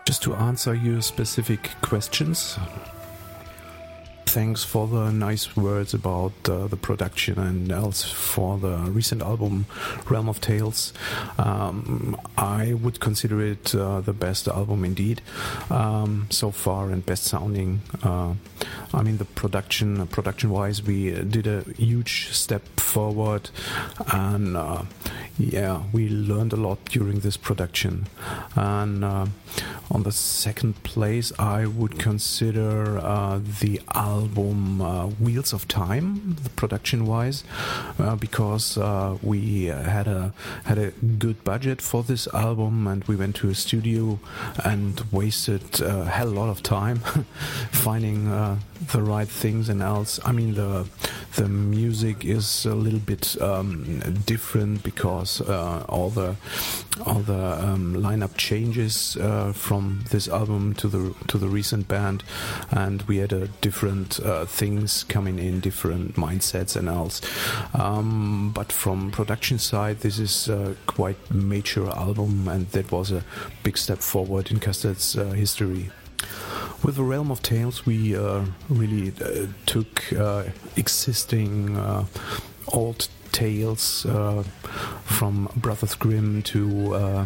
Just 0.06 0.22
to 0.24 0.34
answer 0.34 0.76
your 0.76 1.02
specific 1.02 1.70
questions, 1.80 2.60
thanks 4.26 4.64
for 4.64 4.88
the 4.88 5.12
nice 5.12 5.56
words 5.56 5.94
about 5.94 6.32
uh, 6.48 6.68
the 6.68 6.78
production 6.78 7.40
and 7.40 7.72
else 7.72 8.04
for 8.04 8.58
the 8.58 8.78
recent 8.90 9.22
album 9.22 9.66
Realm 10.10 10.30
of 10.30 10.40
Tales. 10.40 10.94
Um, 11.38 12.20
I 12.38 12.74
would 12.74 13.00
consider 13.00 13.42
it 13.42 13.76
uh, 13.76 14.02
the 14.02 14.14
best 14.14 14.48
album 14.48 14.86
indeed 14.86 15.22
um, 15.70 16.28
so 16.30 16.52
far 16.52 16.90
and 16.90 17.06
best 17.06 17.24
sounding. 17.24 17.82
Uh, 18.04 18.36
I 18.94 19.02
mean 19.04 19.18
the 19.18 19.26
production, 19.26 20.06
production 20.08 20.50
wise, 20.50 20.84
we 20.84 21.12
did 21.12 21.48
a 21.48 21.64
huge 21.78 22.30
step 22.34 22.80
forward, 22.80 23.50
and 24.12 24.58
uh, 24.58 24.84
yeah, 25.38 25.84
we 25.92 26.10
learned 26.10 26.54
a 26.54 26.58
lot 26.58 26.84
during 26.86 27.20
this 27.20 27.38
production. 27.38 28.08
And 28.56 29.04
uh, 29.04 29.26
on 29.90 30.04
the 30.04 30.12
second 30.12 30.84
place, 30.84 31.32
I 31.40 31.66
would 31.66 32.00
consider 32.00 33.00
uh, 33.00 33.40
the 33.60 33.82
album 33.94 34.11
uh, 34.12 35.08
Wheels 35.20 35.54
of 35.54 35.68
Time, 35.68 36.36
production 36.56 37.06
wise, 37.06 37.44
uh, 38.00 38.16
because 38.16 38.78
uh, 38.78 39.18
we 39.22 39.66
had 39.66 40.08
a 40.08 40.34
had 40.66 40.78
a 40.78 40.92
good 40.92 41.44
budget 41.44 41.82
for 41.82 42.04
this 42.04 42.28
album, 42.34 42.88
and 42.88 43.04
we 43.06 43.16
went 43.16 43.36
to 43.38 43.50
a 43.50 43.56
studio 43.56 44.20
and 44.64 45.02
wasted 45.12 45.82
a 45.82 46.06
hell 46.06 46.28
lot 46.28 46.50
of 46.50 46.62
time 46.62 46.98
finding 47.72 48.28
uh, 48.28 48.58
the 48.92 49.02
right 49.02 49.28
things 49.28 49.70
and 49.70 49.82
else. 49.82 50.20
I 50.26 50.32
mean 50.32 50.56
the 50.56 50.88
the 51.36 51.48
music 51.48 52.26
is 52.26 52.66
a 52.66 52.76
little 52.76 53.00
bit 53.00 53.42
um, 53.42 54.00
different 54.26 54.84
because 54.84 55.42
uh, 55.42 55.86
all 55.88 56.10
the 56.10 56.36
all 57.06 57.20
the 57.20 57.64
um, 57.64 57.96
lineup 57.96 58.36
changes 58.38 59.18
uh, 59.18 59.54
from 59.54 60.04
this 60.10 60.28
album 60.28 60.74
to 60.76 60.88
the 60.88 61.14
to 61.28 61.38
the 61.38 61.48
recent 61.48 61.88
band, 61.88 62.24
and 62.72 63.04
we 63.04 63.18
had 63.18 63.34
a 63.34 63.48
different 63.62 64.20
uh, 64.20 64.46
things 64.46 65.04
coming 65.04 65.40
in, 65.40 65.60
different 65.60 66.16
mindsets 66.16 66.76
and 66.76 66.90
else. 66.90 67.22
Um, 67.74 68.52
but 68.54 68.72
from 68.72 69.12
production 69.12 69.60
side, 69.60 70.00
this 70.00 70.20
is 70.20 70.50
a 70.50 70.76
quite 70.88 71.18
mature 71.30 71.90
album, 71.92 72.48
and 72.48 72.68
that 72.72 72.92
was 72.92 73.12
a 73.12 73.24
big 73.64 73.78
step 73.78 74.00
forward 74.00 74.52
in 74.52 74.60
Custard's 74.60 75.18
uh, 75.18 75.26
history. 75.32 75.92
With 76.84 76.96
the 76.96 77.04
Realm 77.04 77.32
of 77.32 77.42
Tales, 77.42 77.86
we 77.86 78.16
uh, 78.16 78.46
really 78.70 79.14
uh, 79.24 79.48
took 79.66 80.12
uh, 80.14 80.46
existing 80.76 81.78
old 82.68 83.08
tales 83.32 84.06
uh, 84.06 84.44
from 85.04 85.50
Brothers 85.56 85.96
Grimm 85.96 86.42
to 86.44 86.96
uh, 86.96 87.26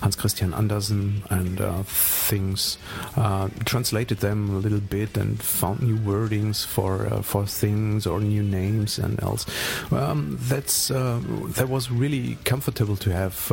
Hans 0.00 0.16
Christian 0.16 0.54
Andersen 0.54 1.22
and 1.30 1.60
uh, 1.60 1.82
things, 1.84 2.78
uh, 3.16 3.48
translated 3.64 4.18
them 4.18 4.50
a 4.50 4.58
little 4.58 4.80
bit 4.80 5.16
and 5.16 5.40
found 5.40 5.82
new 5.82 5.96
wordings 5.96 6.66
for 6.66 7.06
uh, 7.06 7.22
for 7.22 7.46
things 7.46 8.06
or 8.06 8.20
new 8.20 8.42
names 8.42 8.98
and 8.98 9.22
else. 9.22 9.46
Um, 9.92 10.38
that's 10.40 10.90
uh, 10.90 11.20
that 11.56 11.68
was 11.68 11.90
really 11.90 12.36
comfortable 12.44 12.96
to 12.96 13.12
have 13.12 13.48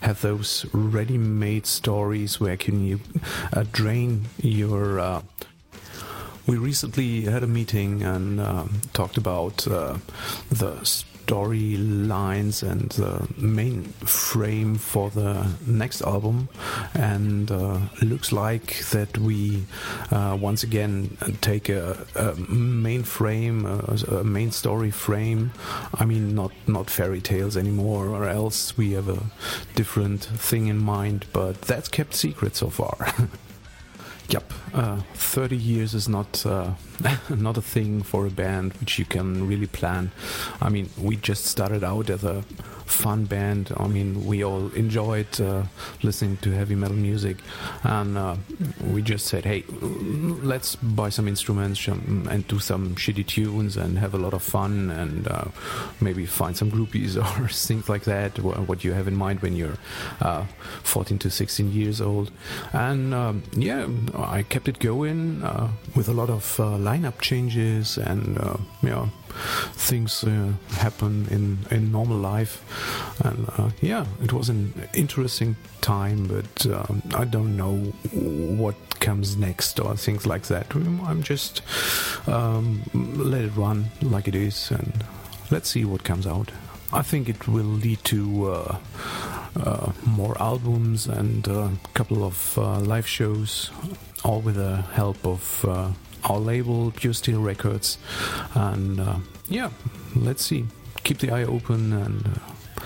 have 0.00 0.20
those 0.20 0.66
ready-made 0.72 1.66
stories 1.66 2.40
where 2.40 2.56
can 2.56 2.84
you 2.86 3.00
drain 3.72 4.26
your 4.42 5.22
we 6.46 6.56
recently 6.56 7.22
had 7.22 7.44
a 7.44 7.46
meeting 7.46 8.02
and 8.02 8.40
uh, 8.40 8.64
talked 8.92 9.16
about 9.16 9.68
uh, 9.68 9.98
the 10.50 10.84
storylines 11.30 12.62
and 12.68 12.90
the 12.92 13.28
main 13.36 13.84
frame 14.04 14.74
for 14.74 15.10
the 15.10 15.46
next 15.66 16.02
album. 16.02 16.48
And 16.94 17.50
uh, 17.50 17.78
looks 18.02 18.32
like 18.32 18.80
that 18.90 19.16
we 19.18 19.64
uh, 20.10 20.36
once 20.40 20.62
again 20.64 21.16
take 21.40 21.68
a, 21.68 22.04
a 22.16 22.34
main 22.34 23.04
frame 23.04 23.64
a, 23.64 23.96
a, 24.08 24.24
main 24.24 24.50
story 24.50 24.90
frame. 24.90 25.52
I 25.94 26.04
mean 26.04 26.34
not 26.34 26.52
not 26.66 26.90
fairy 26.90 27.20
tales 27.20 27.56
anymore 27.56 28.08
or 28.08 28.28
else 28.28 28.76
we 28.76 28.92
have 28.92 29.08
a 29.08 29.22
different 29.74 30.24
thing 30.24 30.66
in 30.66 30.78
mind 30.78 31.26
but 31.32 31.62
that's 31.62 31.88
kept 31.88 32.14
secret 32.14 32.56
so 32.56 32.70
far 32.70 33.14
Yep, 34.30 34.52
uh, 34.74 35.00
30 35.14 35.56
years 35.56 35.92
is 35.92 36.08
not 36.08 36.46
uh, 36.46 36.74
not 37.28 37.56
a 37.56 37.60
thing 37.62 38.02
for 38.02 38.26
a 38.26 38.30
band 38.30 38.74
which 38.74 38.96
you 38.96 39.04
can 39.04 39.48
really 39.48 39.66
plan. 39.66 40.12
I 40.60 40.68
mean, 40.68 40.88
we 40.96 41.16
just 41.16 41.46
started 41.46 41.82
out 41.82 42.08
as 42.10 42.22
a 42.22 42.44
fun 42.90 43.24
band. 43.24 43.72
I 43.76 43.86
mean, 43.86 44.26
we 44.26 44.44
all 44.44 44.68
enjoyed 44.74 45.40
uh, 45.40 45.62
listening 46.02 46.36
to 46.38 46.50
heavy 46.50 46.74
metal 46.74 46.96
music, 46.96 47.38
and 47.82 48.18
uh, 48.18 48.36
we 48.92 49.02
just 49.02 49.26
said, 49.26 49.44
"Hey, 49.44 49.64
let's 50.42 50.76
buy 50.76 51.08
some 51.08 51.28
instruments 51.28 51.86
and 51.88 52.46
do 52.48 52.58
some 52.58 52.94
shitty 52.96 53.26
tunes 53.26 53.76
and 53.76 53.98
have 53.98 54.14
a 54.14 54.18
lot 54.18 54.34
of 54.34 54.42
fun, 54.42 54.90
and 54.90 55.28
uh, 55.28 55.44
maybe 56.00 56.26
find 56.26 56.56
some 56.56 56.70
groupies 56.70 57.16
or 57.42 57.48
things 57.48 57.88
like 57.88 58.04
that. 58.04 58.38
What 58.38 58.84
you 58.84 58.92
have 58.92 59.08
in 59.08 59.16
mind 59.16 59.40
when 59.40 59.56
you're 59.56 59.78
uh, 60.20 60.44
14 60.82 61.18
to 61.18 61.30
16 61.30 61.72
years 61.72 62.00
old?" 62.00 62.30
And 62.72 63.14
um, 63.14 63.42
yeah, 63.56 63.86
I 64.14 64.42
kept 64.42 64.68
it 64.68 64.78
going 64.78 65.42
uh, 65.42 65.68
with 65.94 66.08
a 66.08 66.12
lot 66.12 66.30
of 66.30 66.58
uh, 66.60 66.64
lineup 66.76 67.20
changes 67.20 67.98
and 67.98 68.38
yeah 68.82 69.06
things 69.72 70.24
uh, 70.24 70.52
happen 70.76 71.26
in 71.30 71.58
in 71.70 71.92
normal 71.92 72.18
life. 72.18 72.62
And 73.24 73.48
uh, 73.58 73.70
yeah 73.80 74.06
it 74.22 74.32
was 74.32 74.48
an 74.48 74.72
interesting 74.94 75.56
time 75.80 76.26
but 76.26 76.66
um, 76.66 77.02
i 77.14 77.24
don't 77.24 77.56
know 77.56 77.76
what 78.12 78.74
comes 79.00 79.36
next 79.36 79.80
or 79.80 79.96
things 79.96 80.26
like 80.26 80.42
that. 80.44 80.74
I'm 80.74 81.22
just 81.22 81.62
um, 82.28 82.82
let 82.94 83.42
it 83.42 83.56
run 83.56 83.86
like 84.02 84.28
it 84.28 84.34
is 84.34 84.70
and 84.70 85.04
let's 85.50 85.70
see 85.70 85.84
what 85.84 86.04
comes 86.04 86.26
out. 86.26 86.52
I 86.92 87.02
think 87.02 87.28
it 87.28 87.48
will 87.48 87.64
lead 87.64 88.04
to 88.04 88.50
uh, 88.50 88.78
more 90.06 90.40
albums 90.40 91.06
and 91.06 91.46
a 91.48 91.70
couple 91.94 92.24
of 92.24 92.58
uh, 92.58 92.80
live 92.80 93.06
shows 93.06 93.70
all 94.24 94.40
with 94.40 94.56
the 94.56 94.76
help 94.92 95.24
of 95.26 95.64
uh, 95.66 95.90
our 96.24 96.38
label, 96.38 96.92
Pure 96.92 97.14
Steel 97.14 97.40
Records. 97.40 97.98
And 98.54 99.00
uh, 99.00 99.16
yeah, 99.48 99.70
let's 100.14 100.44
see. 100.44 100.66
Keep 101.04 101.18
the 101.18 101.30
eye 101.30 101.44
open 101.44 101.92
and 101.92 102.26
uh, 102.26 102.82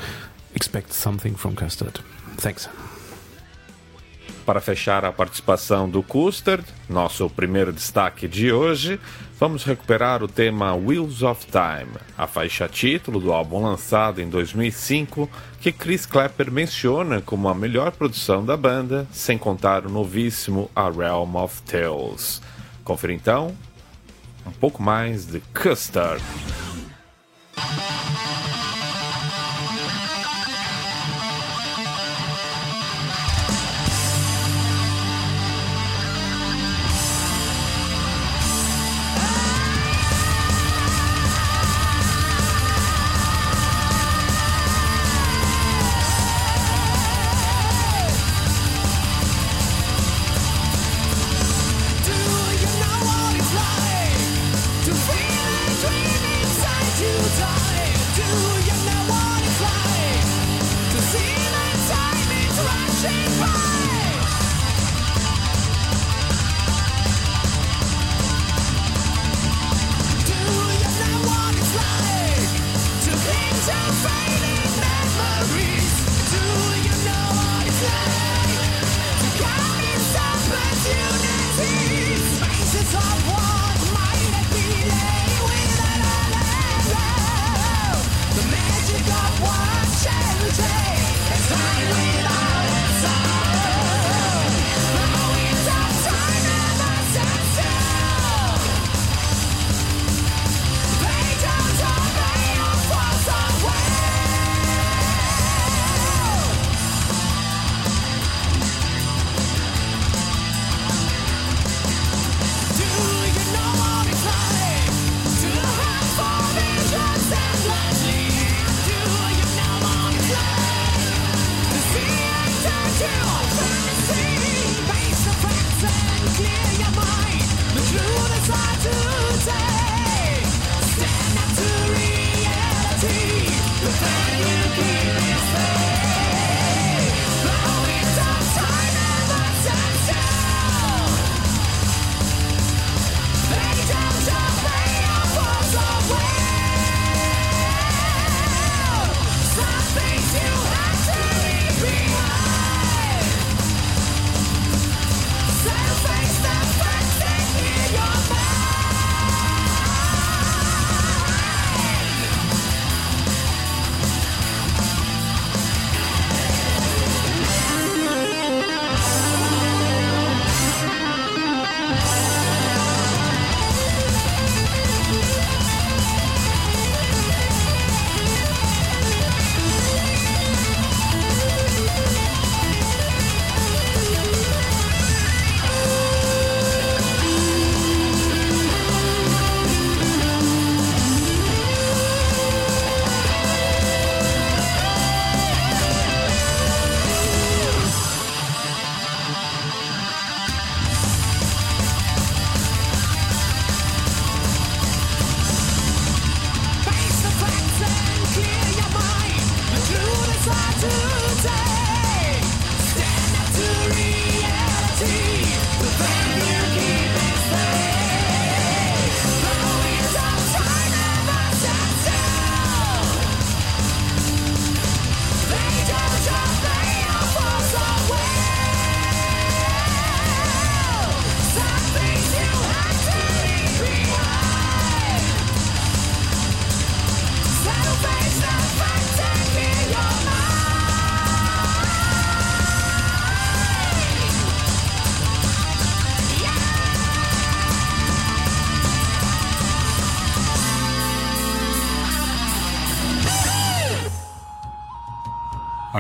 expect 0.55 0.93
something 0.93 1.35
from 1.35 1.57
Custard. 1.57 2.01
Thanks. 2.37 2.69
Para 4.45 4.61
fechar 4.61 5.07
a 5.07 5.13
participação 5.13 5.89
do 5.89 6.03
Custard, 6.03 6.63
nosso 6.87 7.31
primeiro 7.31 7.73
destaque 7.73 8.29
de 8.29 8.53
hoje, 8.53 9.01
vamos 9.41 9.65
recuperar 9.65 10.23
o 10.23 10.29
tema 10.29 10.75
Wheels 10.75 11.23
of 11.23 11.47
Time, 11.47 11.93
a 12.17 12.27
faixa 12.27 12.69
título 12.69 13.19
do 13.21 13.33
álbum 13.33 13.63
lançado 13.63 14.21
em 14.21 14.29
2005, 14.29 15.31
que 15.63 15.73
Chris 15.73 16.05
Clapper 16.05 16.53
menciona 16.53 17.23
como 17.23 17.49
a 17.49 17.55
melhor 17.55 17.93
produção 17.93 18.45
da 18.45 18.55
banda, 18.55 19.07
sem 19.11 19.39
contar 19.39 19.87
o 19.87 19.91
novíssimo 19.91 20.71
A 20.77 20.91
Realm 20.91 21.37
of 21.37 21.63
Tales. 21.63 22.43
Confira 22.85 23.15
então 23.15 23.57
um 24.47 24.53
pouco 24.53 24.83
mais 24.83 25.25
de 25.25 25.41
Custard. 25.55 26.23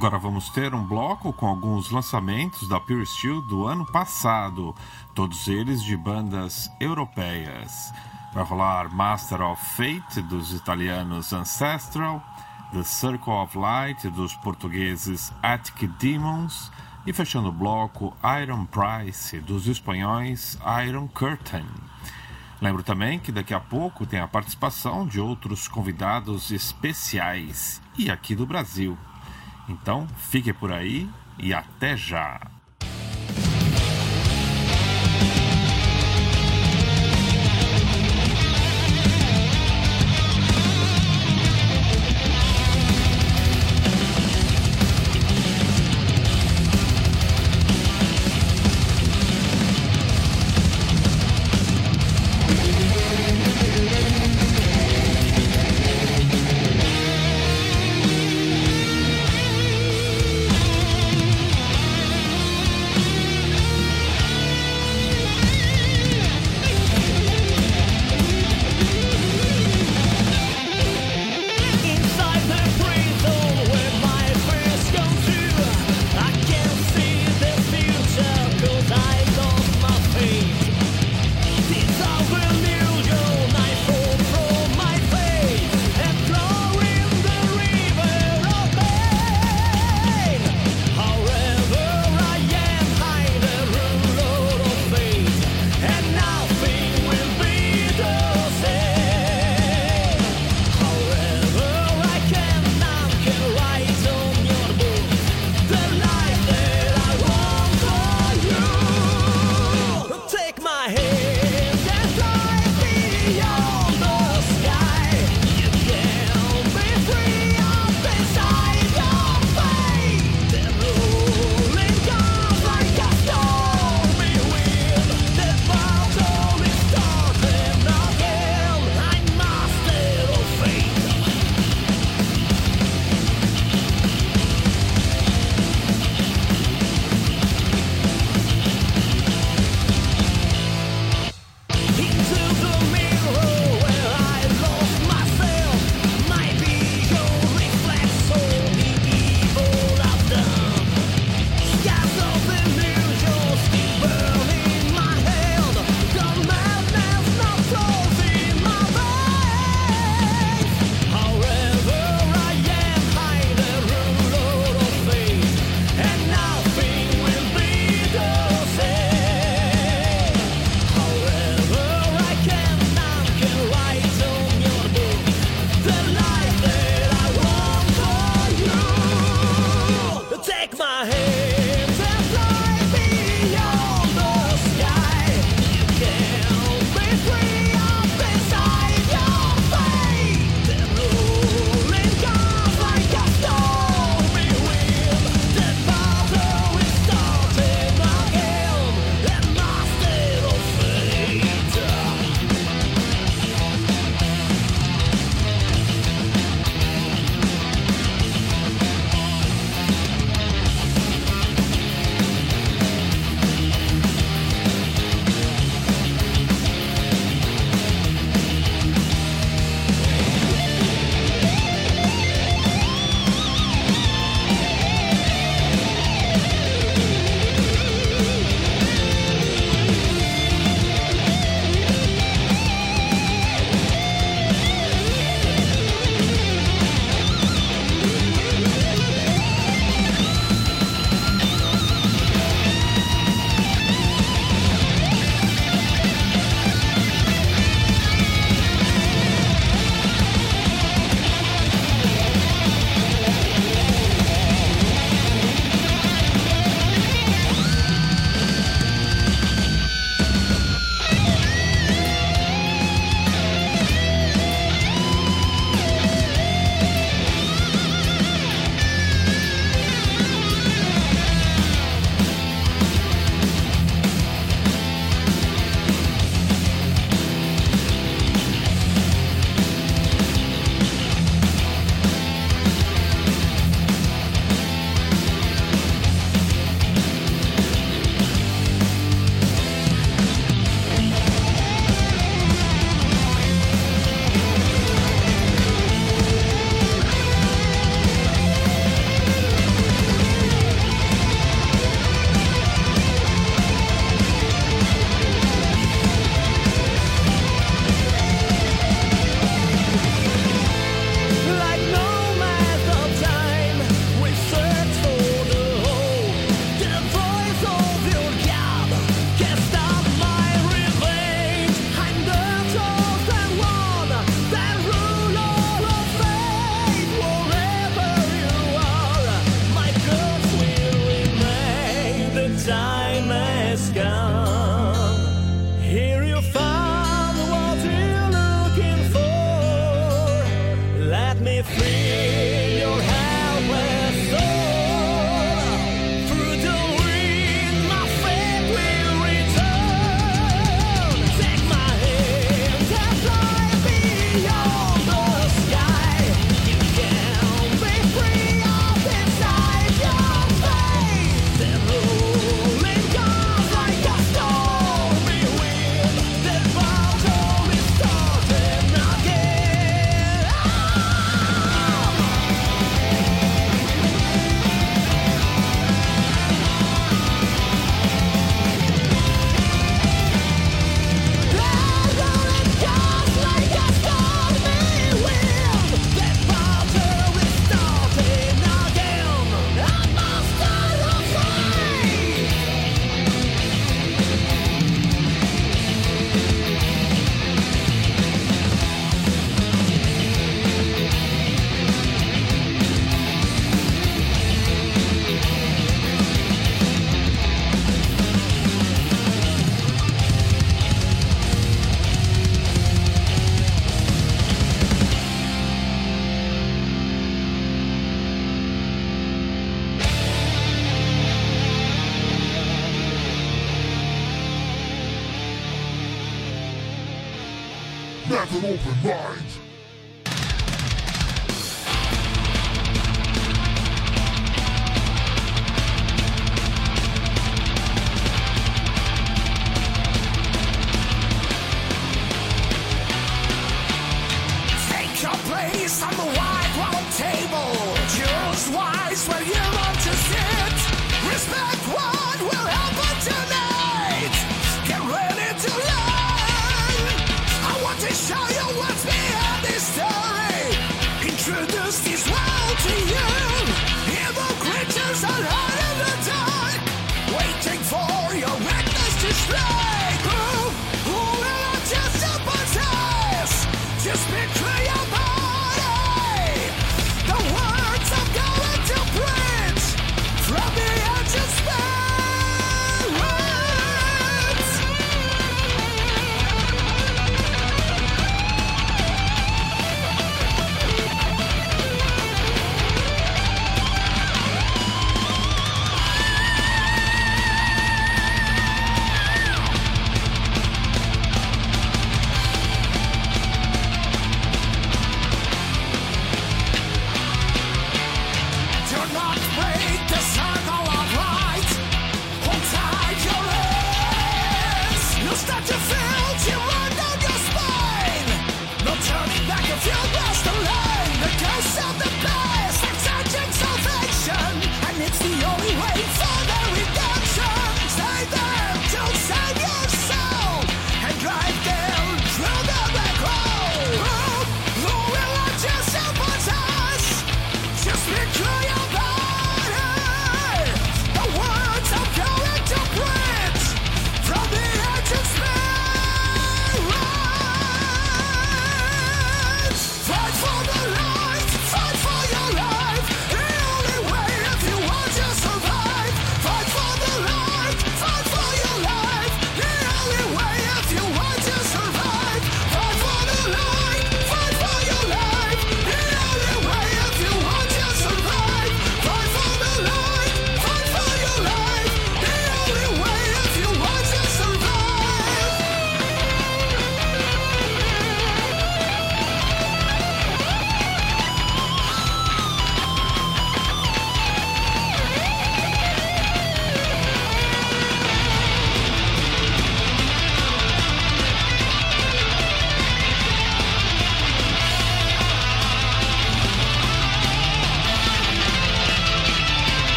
Agora 0.00 0.18
vamos 0.18 0.48
ter 0.48 0.74
um 0.74 0.82
bloco 0.82 1.30
com 1.30 1.46
alguns 1.46 1.90
lançamentos 1.90 2.66
da 2.66 2.80
Pure 2.80 3.04
Steel 3.04 3.42
do 3.42 3.66
ano 3.66 3.84
passado, 3.84 4.74
todos 5.14 5.46
eles 5.46 5.82
de 5.82 5.94
bandas 5.94 6.70
europeias. 6.80 7.92
Vai 8.32 8.42
rolar 8.42 8.88
Master 8.90 9.42
of 9.42 9.62
Fate 9.62 10.22
dos 10.22 10.54
italianos 10.54 11.34
Ancestral, 11.34 12.24
The 12.72 12.82
Circle 12.82 13.30
of 13.30 13.58
Light 13.58 14.08
dos 14.08 14.34
portugueses 14.36 15.34
Attic 15.42 15.86
Demons 15.98 16.72
e 17.06 17.12
fechando 17.12 17.50
o 17.50 17.52
bloco 17.52 18.16
Iron 18.42 18.64
Price 18.64 19.38
dos 19.40 19.66
espanhóis 19.66 20.58
Iron 20.88 21.08
Curtain. 21.08 21.66
Lembro 22.58 22.82
também 22.82 23.18
que 23.18 23.30
daqui 23.30 23.52
a 23.52 23.60
pouco 23.60 24.06
tem 24.06 24.20
a 24.20 24.26
participação 24.26 25.06
de 25.06 25.20
outros 25.20 25.68
convidados 25.68 26.50
especiais 26.50 27.82
e 27.98 28.10
aqui 28.10 28.34
do 28.34 28.46
Brasil. 28.46 28.96
Então, 29.68 30.06
fique 30.16 30.52
por 30.52 30.72
aí 30.72 31.08
e 31.38 31.54
até 31.54 31.96
já! 31.96 32.40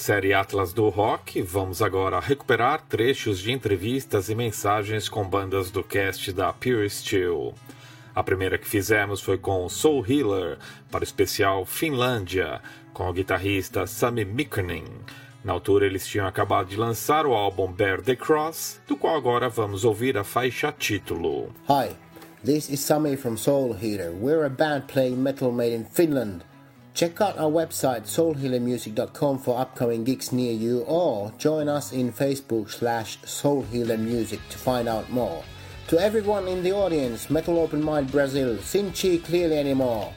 Série 0.00 0.32
Atlas 0.32 0.72
do 0.72 0.88
Rock, 0.88 1.42
vamos 1.42 1.82
agora 1.82 2.18
recuperar 2.18 2.80
trechos 2.88 3.38
de 3.38 3.52
entrevistas 3.52 4.30
e 4.30 4.34
mensagens 4.34 5.10
com 5.10 5.22
bandas 5.28 5.70
do 5.70 5.84
cast 5.84 6.32
da 6.32 6.50
Pure 6.54 6.88
Steel. 6.88 7.52
A 8.14 8.22
primeira 8.22 8.56
que 8.56 8.66
fizemos 8.66 9.20
foi 9.20 9.36
com 9.36 9.68
Soul 9.68 10.02
Healer, 10.08 10.56
para 10.90 11.02
o 11.02 11.04
especial 11.04 11.66
Finlândia, 11.66 12.62
com 12.94 13.10
o 13.10 13.12
guitarrista 13.12 13.86
Sami 13.86 14.24
Mikkonen. 14.24 14.86
Na 15.44 15.52
altura, 15.52 15.84
eles 15.84 16.06
tinham 16.06 16.26
acabado 16.26 16.68
de 16.68 16.76
lançar 16.76 17.26
o 17.26 17.34
álbum 17.34 17.70
Bear 17.70 18.00
the 18.00 18.16
Cross, 18.16 18.80
do 18.88 18.96
qual 18.96 19.14
agora 19.14 19.50
vamos 19.50 19.84
ouvir 19.84 20.16
a 20.16 20.24
faixa 20.24 20.72
título. 20.72 21.52
Hi, 21.68 21.94
this 22.42 22.70
is 22.70 22.80
Sami 22.80 23.16
from 23.16 23.36
Soul 23.36 23.76
Healer. 23.78 24.12
We're 24.12 24.46
a 24.46 24.50
band 24.50 24.84
playing 24.86 25.22
metal 25.22 25.52
made 25.52 25.74
in 25.74 25.84
Finland. 25.84 26.49
Check 27.00 27.22
out 27.22 27.38
our 27.38 27.50
website 27.50 28.02
soulhealermusic.com 28.02 29.38
for 29.38 29.58
upcoming 29.58 30.04
gigs 30.04 30.32
near 30.32 30.52
you 30.52 30.80
or 30.80 31.32
join 31.38 31.66
us 31.66 31.92
in 31.92 32.12
Facebook 32.12 32.68
slash 32.68 33.18
soulhealermusic 33.20 34.38
to 34.50 34.58
find 34.58 34.86
out 34.86 35.08
more. 35.08 35.42
To 35.88 35.98
everyone 35.98 36.46
in 36.46 36.62
the 36.62 36.72
audience, 36.72 37.30
Metal 37.30 37.58
Open 37.58 37.82
Mind 37.82 38.12
Brazil, 38.12 38.58
Sinchi 38.58 39.24
clearly 39.24 39.56
anymore. 39.56 40.12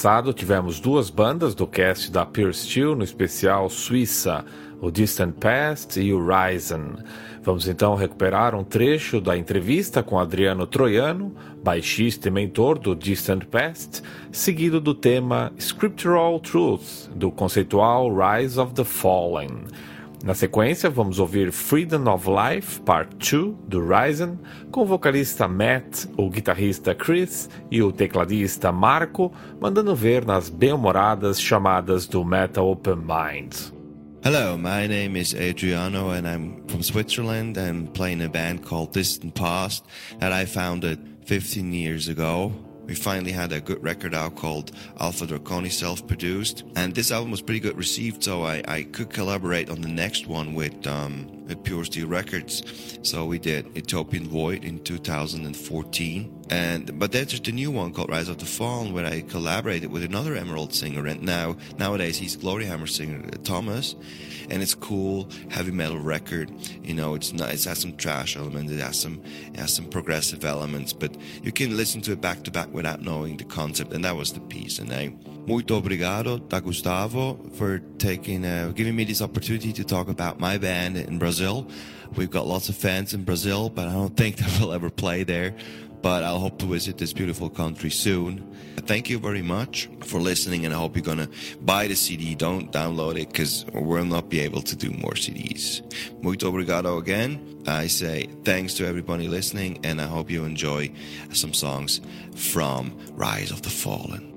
Passado, 0.00 0.32
tivemos 0.32 0.80
duas 0.80 1.10
bandas 1.10 1.54
do 1.54 1.66
cast 1.66 2.10
da 2.10 2.24
Pure 2.24 2.54
Steel 2.54 2.96
no 2.96 3.04
especial 3.04 3.68
Suíça, 3.68 4.46
o 4.80 4.90
Distant 4.90 5.34
Past 5.34 6.00
e 6.00 6.10
o 6.14 6.26
Ryzen. 6.26 6.94
Vamos 7.42 7.68
então 7.68 7.94
recuperar 7.94 8.54
um 8.54 8.64
trecho 8.64 9.20
da 9.20 9.36
entrevista 9.36 10.02
com 10.02 10.18
Adriano 10.18 10.66
Troiano, 10.66 11.34
baixista 11.62 12.28
e 12.28 12.30
mentor 12.30 12.78
do 12.78 12.96
Distant 12.96 13.44
Past, 13.44 14.02
seguido 14.32 14.80
do 14.80 14.94
tema 14.94 15.52
Scriptural 15.58 16.40
Truth, 16.40 17.10
do 17.14 17.30
conceitual 17.30 18.08
Rise 18.08 18.58
of 18.58 18.72
the 18.72 18.84
Fallen. 18.84 19.66
Na 20.22 20.34
sequência, 20.34 20.90
vamos 20.90 21.18
ouvir 21.18 21.50
Freedom 21.50 22.12
of 22.12 22.28
Life, 22.28 22.80
Part 22.82 23.16
2, 23.16 23.54
do 23.66 23.80
Ryzen, 23.80 24.38
com 24.70 24.82
o 24.82 24.86
vocalista 24.86 25.48
Matt, 25.48 26.04
o 26.14 26.28
guitarrista 26.28 26.94
Chris 26.94 27.48
e 27.70 27.82
o 27.82 27.90
tecladista 27.90 28.70
Marco, 28.70 29.32
mandando 29.58 29.96
ver 29.96 30.26
nas 30.26 30.50
bem-humoradas 30.50 31.40
chamadas 31.40 32.06
do 32.06 32.22
Metal 32.22 32.68
Open 32.68 32.96
Mind. 32.96 33.72
Hello, 34.22 34.58
my 34.58 34.86
name 34.86 35.18
is 35.18 35.34
Adriano 35.34 36.10
and 36.10 36.28
I'm 36.28 36.68
from 36.68 36.82
Switzerland 36.82 37.58
and 37.58 37.86
playing 37.94 38.22
a 38.22 38.28
band 38.28 38.60
called 38.60 38.92
Distant 38.92 39.34
Past 39.34 39.86
that 40.18 40.32
I 40.32 40.44
founded 40.44 40.98
15 41.24 41.72
years 41.72 42.08
ago. 42.08 42.52
We 42.90 42.96
finally 42.96 43.30
had 43.30 43.52
a 43.52 43.60
good 43.60 43.80
record 43.84 44.16
out 44.16 44.34
called 44.34 44.72
Alpha 44.98 45.24
Draconi 45.24 45.70
self 45.70 46.04
produced. 46.08 46.64
And 46.74 46.92
this 46.92 47.12
album 47.12 47.30
was 47.30 47.40
pretty 47.40 47.60
good 47.60 47.76
received, 47.78 48.24
so 48.24 48.42
I, 48.42 48.64
I 48.66 48.82
could 48.82 49.10
collaborate 49.10 49.70
on 49.70 49.80
the 49.80 49.88
next 49.88 50.26
one 50.26 50.54
with, 50.54 50.84
um, 50.88 51.46
with 51.46 51.62
Pure 51.62 51.84
Steel 51.84 52.08
Records. 52.08 52.98
So 53.02 53.26
we 53.26 53.38
did 53.38 53.70
Utopian 53.76 54.26
Void 54.26 54.64
in 54.64 54.82
2014. 54.82 56.39
And 56.50 56.98
but 56.98 57.12
there's 57.12 57.32
a 57.32 57.52
new 57.52 57.70
one 57.70 57.92
called 57.92 58.10
Rise 58.10 58.28
of 58.28 58.38
the 58.38 58.44
Fallen 58.44 58.92
where 58.92 59.06
I 59.06 59.20
collaborated 59.20 59.92
with 59.92 60.02
another 60.02 60.34
Emerald 60.34 60.74
singer. 60.74 61.06
And 61.06 61.22
now 61.22 61.56
nowadays 61.78 62.18
he's 62.18 62.34
Glory 62.34 62.64
Hammer 62.64 62.88
singer 62.88 63.22
Thomas. 63.44 63.94
And 64.50 64.60
it's 64.60 64.74
cool 64.74 65.28
heavy 65.48 65.70
metal 65.70 65.98
record. 65.98 66.50
You 66.82 66.94
know 66.94 67.14
it's 67.14 67.32
not 67.32 67.54
it 67.54 67.62
has 67.64 67.78
some 67.78 67.96
trash 67.96 68.36
elements 68.36 68.72
it 68.72 68.80
has 68.80 68.98
some 68.98 69.22
it 69.54 69.60
has 69.60 69.72
some 69.72 69.86
progressive 69.86 70.44
elements 70.44 70.92
but 70.92 71.16
you 71.40 71.52
can 71.52 71.76
listen 71.76 72.00
to 72.02 72.12
it 72.12 72.20
back 72.20 72.42
to 72.42 72.50
back 72.50 72.72
without 72.72 73.00
knowing 73.00 73.36
the 73.36 73.44
concept. 73.44 73.92
And 73.92 74.04
that 74.04 74.16
was 74.16 74.32
the 74.32 74.40
piece. 74.40 74.80
And 74.80 74.92
I 74.92 75.14
muito 75.46 75.76
obrigado 75.76 76.38
da 76.48 76.58
Gustavo 76.58 77.38
for 77.54 77.78
taking 77.98 78.44
uh, 78.44 78.72
giving 78.74 78.96
me 78.96 79.04
this 79.04 79.22
opportunity 79.22 79.72
to 79.72 79.84
talk 79.84 80.08
about 80.08 80.40
my 80.40 80.58
band 80.58 80.96
in 80.96 81.16
Brazil. 81.16 81.68
We've 82.16 82.30
got 82.30 82.48
lots 82.48 82.68
of 82.68 82.74
fans 82.74 83.14
in 83.14 83.22
Brazil 83.22 83.70
but 83.70 83.86
I 83.86 83.92
don't 83.92 84.16
think 84.16 84.36
that 84.38 84.58
we'll 84.58 84.72
ever 84.72 84.90
play 84.90 85.22
there 85.22 85.54
but 86.02 86.24
I'll 86.24 86.38
hope 86.38 86.58
to 86.58 86.66
visit 86.66 86.98
this 86.98 87.12
beautiful 87.12 87.50
country 87.50 87.90
soon. 87.90 88.46
Thank 88.86 89.10
you 89.10 89.18
very 89.18 89.42
much 89.42 89.88
for 90.00 90.20
listening, 90.20 90.64
and 90.64 90.74
I 90.74 90.78
hope 90.78 90.96
you're 90.96 91.04
gonna 91.04 91.28
buy 91.60 91.86
the 91.86 91.94
CD. 91.94 92.34
Don't 92.34 92.72
download 92.72 93.20
it 93.20 93.28
because 93.28 93.64
we'll 93.72 94.04
not 94.04 94.28
be 94.28 94.40
able 94.40 94.62
to 94.62 94.76
do 94.76 94.90
more 94.90 95.14
CDs. 95.14 95.82
Muito 96.22 96.48
obrigado 96.48 96.98
again. 96.98 97.38
I 97.66 97.86
say 97.88 98.28
thanks 98.44 98.74
to 98.74 98.86
everybody 98.86 99.28
listening, 99.28 99.78
and 99.84 100.00
I 100.00 100.06
hope 100.06 100.30
you 100.30 100.44
enjoy 100.44 100.90
some 101.32 101.52
songs 101.52 102.00
from 102.34 102.96
Rise 103.14 103.50
of 103.50 103.62
the 103.62 103.70
Fallen. 103.70 104.32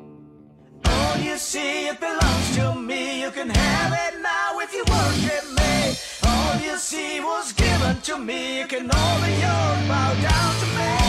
All 0.86 1.18
you 1.18 1.38
see, 1.38 1.88
it 1.88 1.99
belongs 1.99 2.55
to 2.57 2.76
me. 2.76 3.22
You 3.22 3.32
can 3.32 3.49
have 3.49 3.93
it 3.93 4.22
now 4.22 4.59
if 4.59 4.74
you 4.74 4.84
worship 4.88 5.45
me. 5.55 5.95
All 6.28 6.59
you 6.59 6.78
see 6.78 7.20
was 7.22 7.53
given 7.53 8.01
to 8.01 8.18
me. 8.18 8.59
You 8.59 8.68
can 8.68 8.88
be 8.88 9.32
yours, 9.45 9.88
bow 9.88 10.14
down 10.22 10.59
to 10.59 10.66
me. 10.78 11.03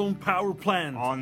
Album 0.00 0.14
Power 0.14 0.54
Plant. 0.54 0.96
On 0.96 1.19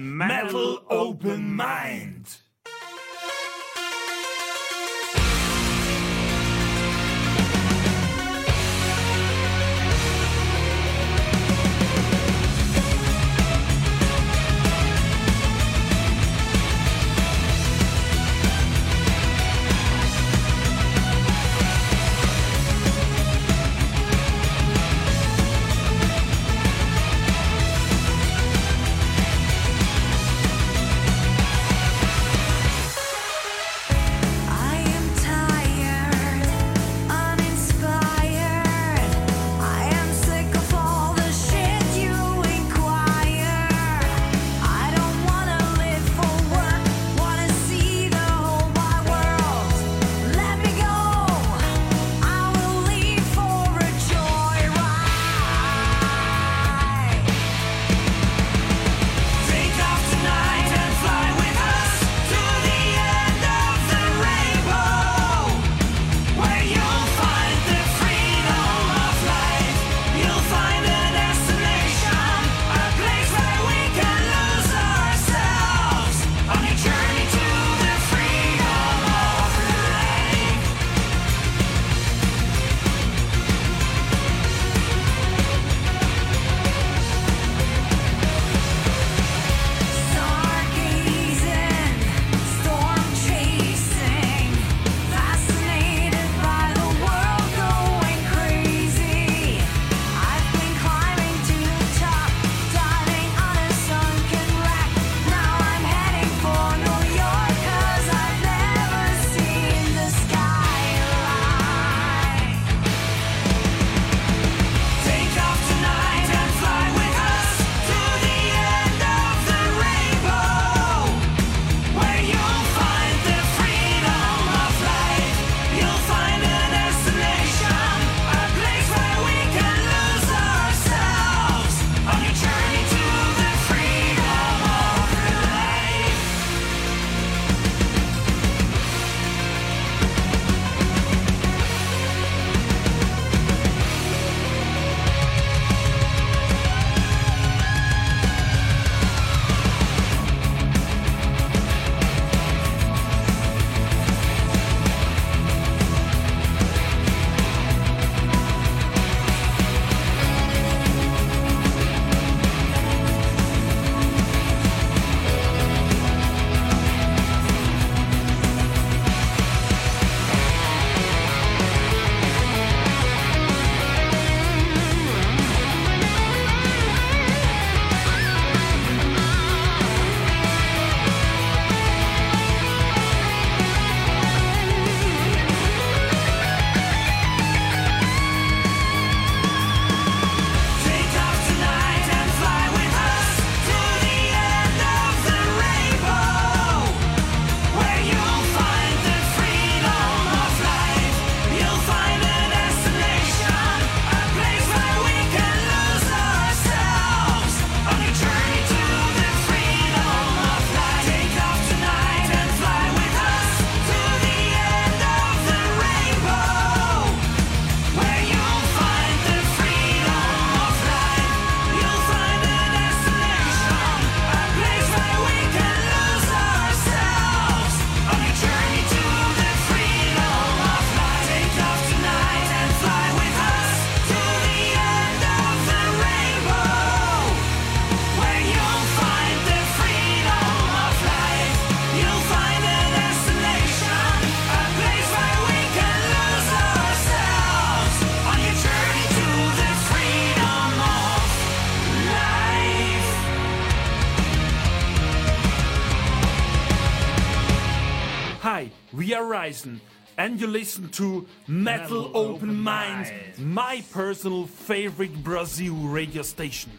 Ryzen, 259.49 259.81
and 260.17 260.41
you 260.41 260.47
listen 260.47 260.89
to 260.91 261.27
Metal, 261.47 262.11
Open 262.15 262.55
Mind, 262.55 263.11
my 263.39 263.83
personal 263.93 264.47
favorite 264.47 265.17
Brazil 265.23 265.75
radio 265.89 266.23
station. 266.23 266.71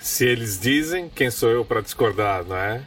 Se 0.00 0.24
eles 0.24 0.58
dizem, 0.58 1.10
quem 1.10 1.30
sou 1.30 1.50
eu 1.50 1.64
para 1.64 1.82
discordar, 1.82 2.44
não 2.44 2.56
é? 2.56 2.82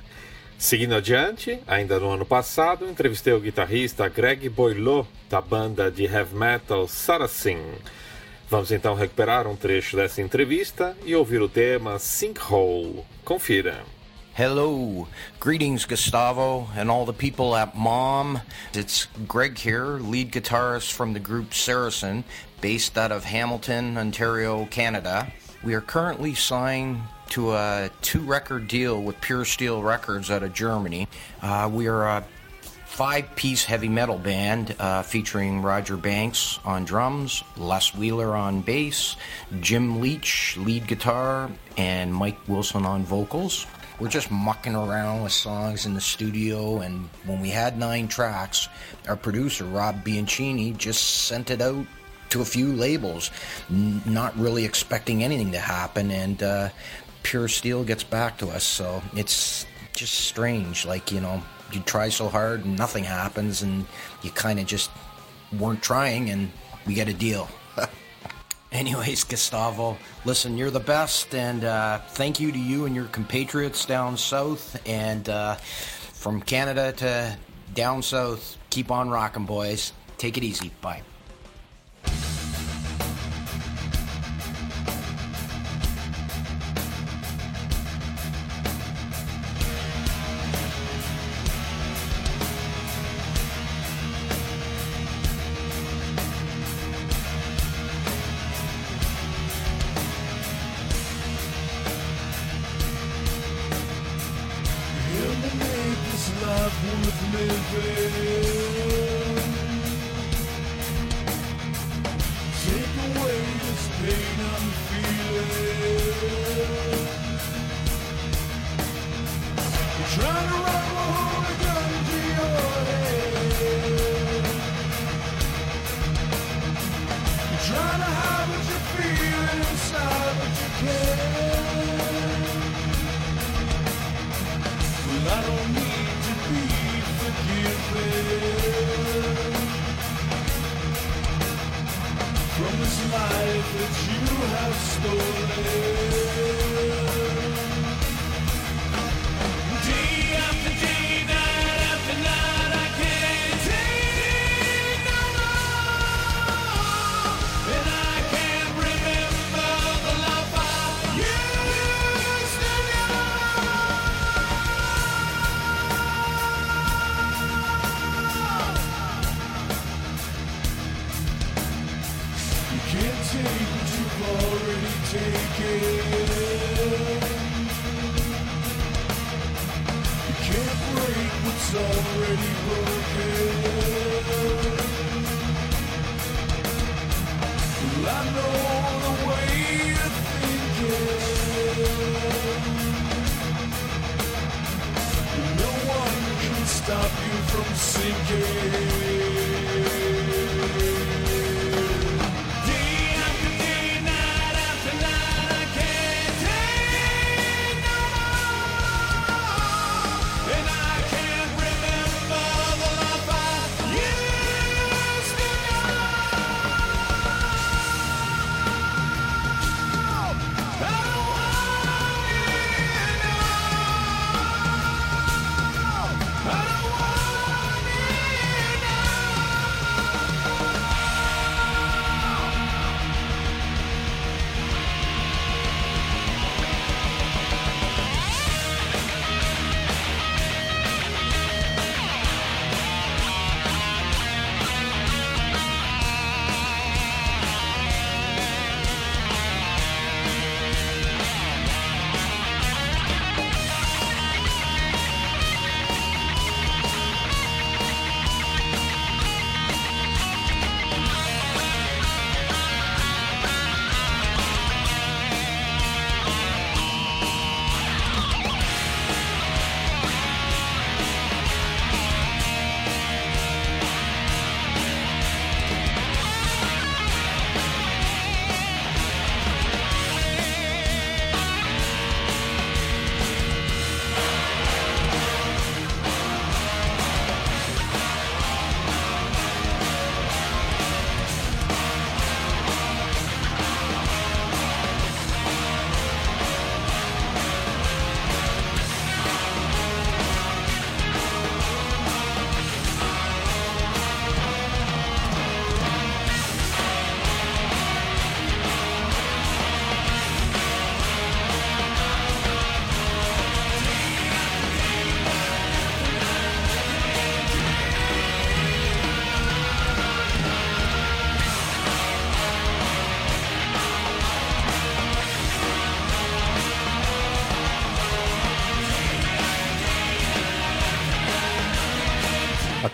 Seguindo 0.58 0.96
adiante, 0.96 1.60
ainda 1.68 2.00
no 2.00 2.10
ano 2.10 2.26
passado, 2.26 2.88
entrevistei 2.88 3.34
o 3.34 3.40
guitarrista 3.40 4.08
Greg 4.08 4.48
Boileau, 4.50 5.08
da 5.30 5.42
banda 5.42 5.92
de 5.92 6.06
heavy 6.06 6.36
metal 6.36 6.88
Saracen. 6.88 7.60
Vamos 8.50 8.72
então 8.72 8.96
recuperar 8.96 9.48
um 9.48 9.56
trecho 9.56 9.96
dessa 9.96 10.22
entrevista 10.22 10.96
e 11.06 11.16
ouvir 11.16 11.42
o 11.42 11.50
tema 11.50 12.00
Sinkhole. 12.00 13.04
Confira. 13.24 13.84
Hello, 14.42 15.08
greetings, 15.40 15.86
Gustavo, 15.86 16.68
and 16.76 16.90
all 16.90 17.06
the 17.06 17.14
people 17.14 17.56
at 17.56 17.78
Mom. 17.78 18.40
It's 18.74 19.06
Greg 19.28 19.60
here, 19.60 19.86
lead 20.00 20.32
guitarist 20.32 20.94
from 20.94 21.14
the 21.14 21.20
group 21.20 21.54
Saracen, 21.54 22.24
based 22.60 22.98
out 22.98 23.12
of 23.12 23.24
Hamilton, 23.24 24.00
Ontario, 24.00 24.66
Canada. 24.66 25.32
We 25.64 25.76
are 25.76 25.82
currently 25.82 26.34
signed 26.34 27.04
to 27.30 27.52
a 27.52 27.92
two 28.02 28.22
record 28.22 28.68
deal 28.68 29.04
with 29.04 29.22
Pure 29.22 29.46
Steel 29.46 29.84
Records 29.84 30.32
out 30.32 30.42
of 30.42 30.56
Germany. 30.56 31.08
Uh, 31.44 31.70
we 31.72 31.86
are 31.86 32.08
a 32.08 32.26
five 32.64 33.36
piece 33.36 33.64
heavy 33.64 33.90
metal 33.90 34.18
band 34.18 34.76
uh, 34.80 35.04
featuring 35.04 35.62
Roger 35.62 35.98
Banks 35.98 36.60
on 36.66 36.84
drums, 36.84 37.44
Les 37.58 37.94
Wheeler 37.94 38.36
on 38.36 38.62
bass, 38.62 39.18
Jim 39.60 40.02
Leach 40.02 40.58
lead 40.58 40.88
guitar, 40.88 41.52
and 41.78 42.12
Mike 42.12 42.40
Wilson 42.48 42.88
on 42.88 43.04
vocals. 43.04 43.68
We're 44.02 44.08
just 44.08 44.32
mucking 44.32 44.74
around 44.74 45.22
with 45.22 45.32
songs 45.32 45.86
in 45.86 45.94
the 45.94 46.02
studio, 46.02 46.80
and 46.80 47.08
when 47.26 47.40
we 47.40 47.50
had 47.50 47.78
nine 47.78 48.08
tracks, 48.08 48.68
our 49.08 49.16
producer 49.16 49.64
Rob 49.64 50.04
Bianchini 50.04 50.76
just 50.76 51.28
sent 51.28 51.52
it 51.52 51.62
out 51.62 51.86
to 52.30 52.42
a 52.42 52.46
few 52.46 52.74
labels, 52.74 53.30
n- 53.70 54.02
not 54.08 54.36
really 54.40 54.66
expecting 54.66 55.24
anything 55.24 55.52
to 55.52 55.60
happen, 55.60 56.10
and 56.10 56.42
uh, 56.42 56.70
Pure 57.22 57.50
Steel 57.50 57.84
gets 57.84 58.04
back 58.04 58.40
to 58.40 58.48
us. 58.48 58.64
So 58.64 59.04
it's 59.16 59.68
just 59.94 60.16
strange. 60.16 60.84
Like, 60.84 61.12
you 61.12 61.22
know, 61.22 61.44
you 61.72 61.82
try 61.82 62.10
so 62.10 62.28
hard 62.28 62.66
and 62.66 62.76
nothing 62.76 63.04
happens, 63.04 63.62
and 63.62 63.86
you 64.24 64.32
kind 64.32 64.60
of 64.60 64.66
just 64.66 64.90
weren't 65.60 65.84
trying, 65.84 66.32
and 66.32 66.50
we 66.88 66.96
get 66.96 67.08
a 67.08 67.14
deal. 67.14 67.48
Anyways, 68.72 69.26
Gustavo, 69.26 69.98
listen, 70.24 70.58
you're 70.58 70.72
the 70.72 70.80
best, 70.80 71.36
and 71.36 71.66
uh, 71.66 72.00
thank 72.12 72.40
you 72.40 72.54
to 72.54 72.60
you 72.60 72.86
and 72.86 72.96
your 72.96 73.06
compatriots 73.06 73.86
down 73.86 74.16
south, 74.16 74.82
and 74.88 75.28
uh, 75.28 75.56
from 75.56 76.42
Canada 76.42 76.94
to 76.94 77.38
down 77.74 78.02
south. 78.02 78.58
Keep 78.70 78.90
on 78.90 79.10
rocking, 79.10 79.46
boys. 79.46 79.92
Take 80.18 80.38
it 80.38 80.44
easy. 80.44 80.72
Bye. 80.82 81.02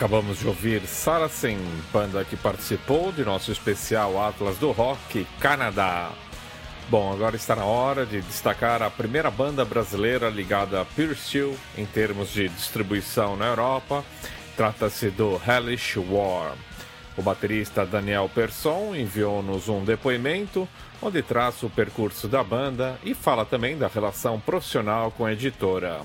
Acabamos 0.08 0.40
de 0.40 0.48
ouvir 0.48 0.88
Saracen, 0.88 1.60
banda 1.92 2.24
que 2.24 2.38
participou 2.38 3.12
de 3.12 3.26
nosso 3.26 3.52
especial 3.52 4.18
Atlas 4.26 4.58
do 4.58 4.72
Rock 4.72 5.28
Canadá. 5.38 6.14
Bom, 6.90 7.12
agora 7.12 7.36
está 7.36 7.58
na 7.58 7.66
hora 7.66 8.06
de 8.06 8.22
destacar 8.22 8.82
a 8.82 8.90
primeira 8.90 9.30
banda 9.30 9.66
brasileira 9.66 10.30
ligada 10.30 10.80
a 10.80 10.86
Pure 10.86 11.14
Steel 11.14 11.58
em 11.78 11.86
termos 11.86 12.32
de 12.32 12.48
distribuição 12.48 13.36
na 13.36 13.48
Europa. 13.48 14.02
Trata-se 14.56 15.10
do 15.10 15.42
Hellish 15.46 16.00
War. 16.00 16.54
O 17.18 17.22
baterista 17.22 17.86
Daniel 17.86 18.32
Persson 18.34 18.96
enviou-nos 18.96 19.68
um 19.68 19.84
depoimento 19.84 20.70
onde 21.02 21.22
traça 21.22 21.66
o 21.66 21.70
percurso 21.70 22.30
da 22.30 22.42
banda 22.42 22.98
e 23.04 23.14
fala 23.14 23.44
também 23.44 23.78
da 23.78 23.90
relação 23.90 24.40
profissional 24.40 25.12
com 25.12 25.26
a 25.26 25.34
editora. 25.34 26.00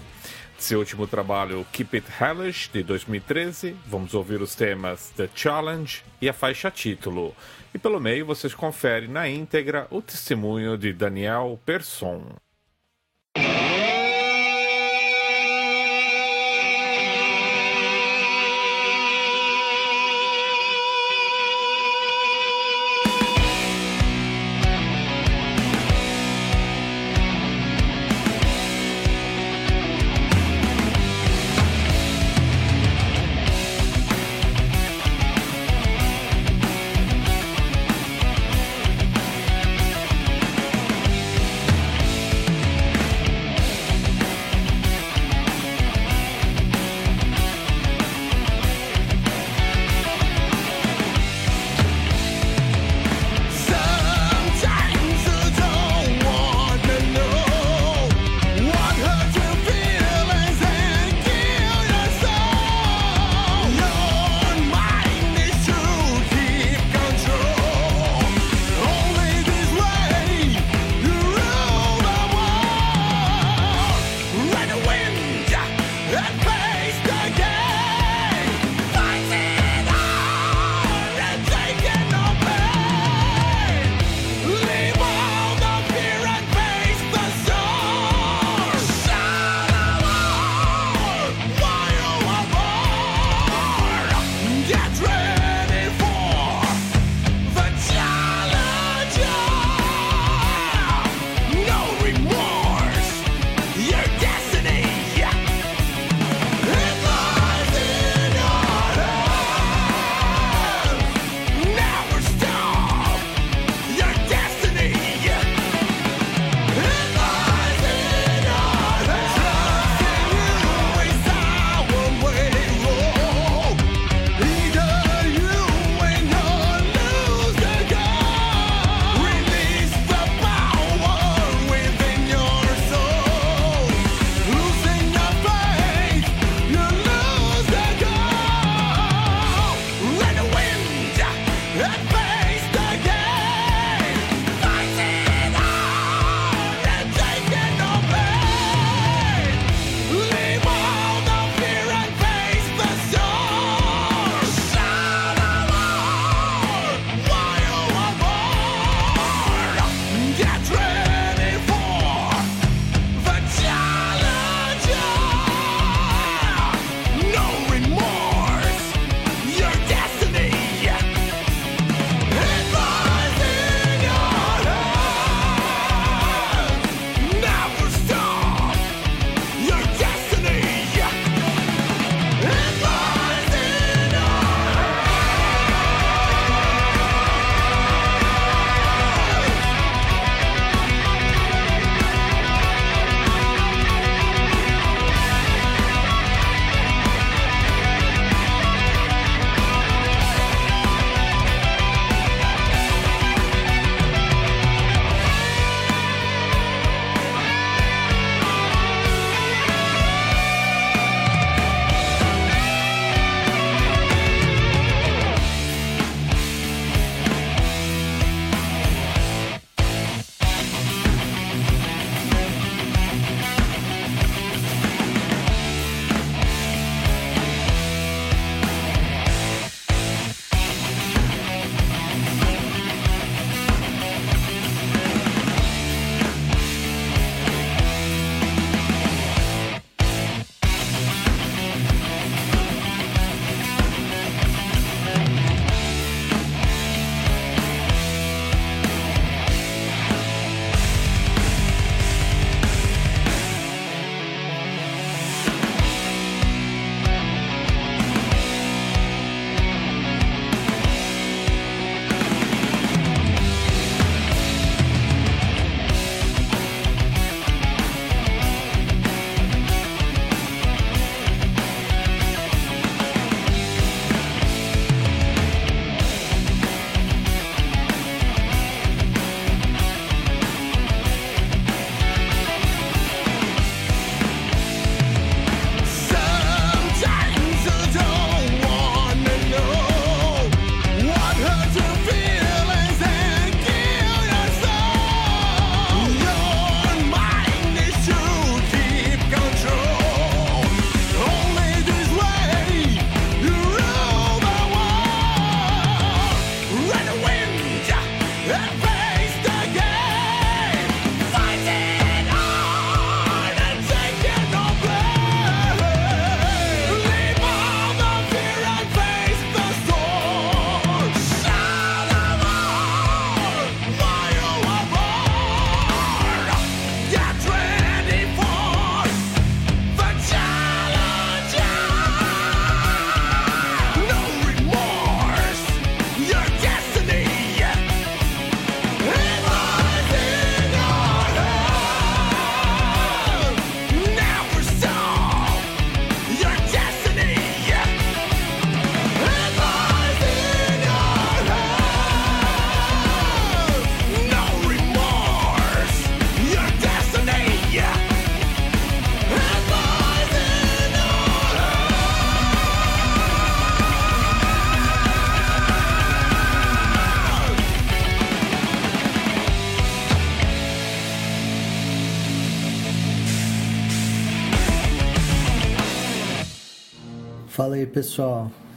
Seu 0.62 0.78
último 0.78 1.09
trabalho, 1.09 1.66
Keep 1.72 1.97
It 1.97 2.06
Hellish, 2.20 2.70
de 2.72 2.84
2013, 2.84 3.74
vamos 3.84 4.14
ouvir 4.14 4.40
os 4.40 4.55
temas 4.55 5.10
The 5.16 5.28
Challenge 5.34 6.05
e 6.20 6.28
a 6.28 6.32
faixa 6.32 6.70
título. 6.70 7.34
E 7.74 7.78
pelo 7.80 7.98
meio 7.98 8.24
vocês 8.24 8.55
conferem 8.55 9.09
na 9.09 9.28
íntegra 9.28 9.89
o 9.90 10.01
testemunho 10.01 10.78
de 10.78 10.93
Daniel 10.93 11.59
Persson. 11.66 12.36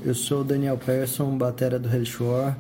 Eu 0.05 0.13
sou 0.13 0.41
o 0.41 0.43
Daniel 0.43 0.77
Persson, 0.77 1.35
batera 1.35 1.79
do 1.79 1.89
Hellshore. 1.89 2.53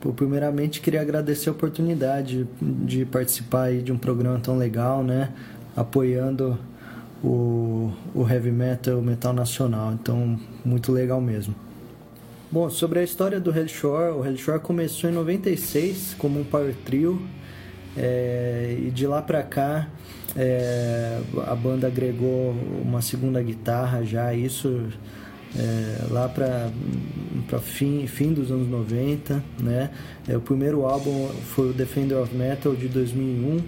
Pô, 0.00 0.12
primeiramente 0.12 0.80
queria 0.80 1.02
agradecer 1.02 1.50
a 1.50 1.52
oportunidade 1.52 2.48
de 2.60 3.04
participar 3.04 3.70
de 3.74 3.92
um 3.92 3.98
programa 3.98 4.40
tão 4.40 4.56
legal, 4.56 5.04
né? 5.04 5.30
Apoiando 5.76 6.58
o, 7.22 7.92
o 8.14 8.26
heavy 8.26 8.50
metal, 8.50 8.98
o 8.98 9.02
metal 9.02 9.34
nacional. 9.34 9.92
Então, 9.92 10.40
muito 10.64 10.90
legal 10.90 11.20
mesmo. 11.20 11.54
Bom, 12.50 12.70
sobre 12.70 13.00
a 13.00 13.02
história 13.02 13.38
do 13.38 13.54
Hellshore, 13.54 14.16
o 14.16 14.24
Hellshore 14.24 14.60
começou 14.60 15.10
em 15.10 15.12
96 15.12 16.14
como 16.18 16.40
um 16.40 16.44
power 16.44 16.74
trio 16.84 17.20
é, 17.94 18.74
e 18.78 18.90
de 18.90 19.06
lá 19.06 19.20
pra 19.20 19.42
cá 19.42 19.86
é, 20.34 21.20
a 21.46 21.54
banda 21.54 21.86
agregou 21.86 22.54
uma 22.82 23.02
segunda 23.02 23.42
guitarra 23.42 24.04
já, 24.04 24.32
isso 24.32 24.86
é, 25.58 26.06
lá 26.10 26.28
para 26.28 26.70
fim, 27.60 28.06
fim 28.06 28.32
dos 28.32 28.50
anos 28.50 28.68
90, 28.68 29.42
né? 29.62 29.90
É, 30.28 30.36
o 30.36 30.40
primeiro 30.40 30.84
álbum 30.84 31.28
foi 31.54 31.70
o 31.70 31.72
Defender 31.72 32.18
of 32.18 32.34
Metal 32.34 32.74
de 32.74 32.88
2001. 32.88 33.60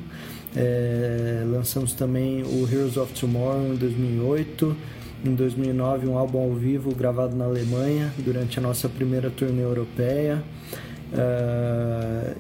É, 0.55 1.45
lançamos 1.47 1.93
também 1.93 2.43
o 2.43 2.69
Heroes 2.71 2.97
of 2.97 3.13
Tomorrow 3.19 3.73
em 3.73 3.77
2008. 3.77 4.77
Em 5.25 5.35
2009, 5.35 6.07
um 6.07 6.17
álbum 6.17 6.39
ao 6.39 6.55
vivo 6.55 6.95
gravado 6.95 7.35
na 7.35 7.45
Alemanha 7.45 8.13
durante 8.19 8.59
a 8.59 8.63
nossa 8.63 8.89
primeira 8.89 9.31
turnê 9.31 9.63
europeia. 9.63 10.43
É, 11.13 12.35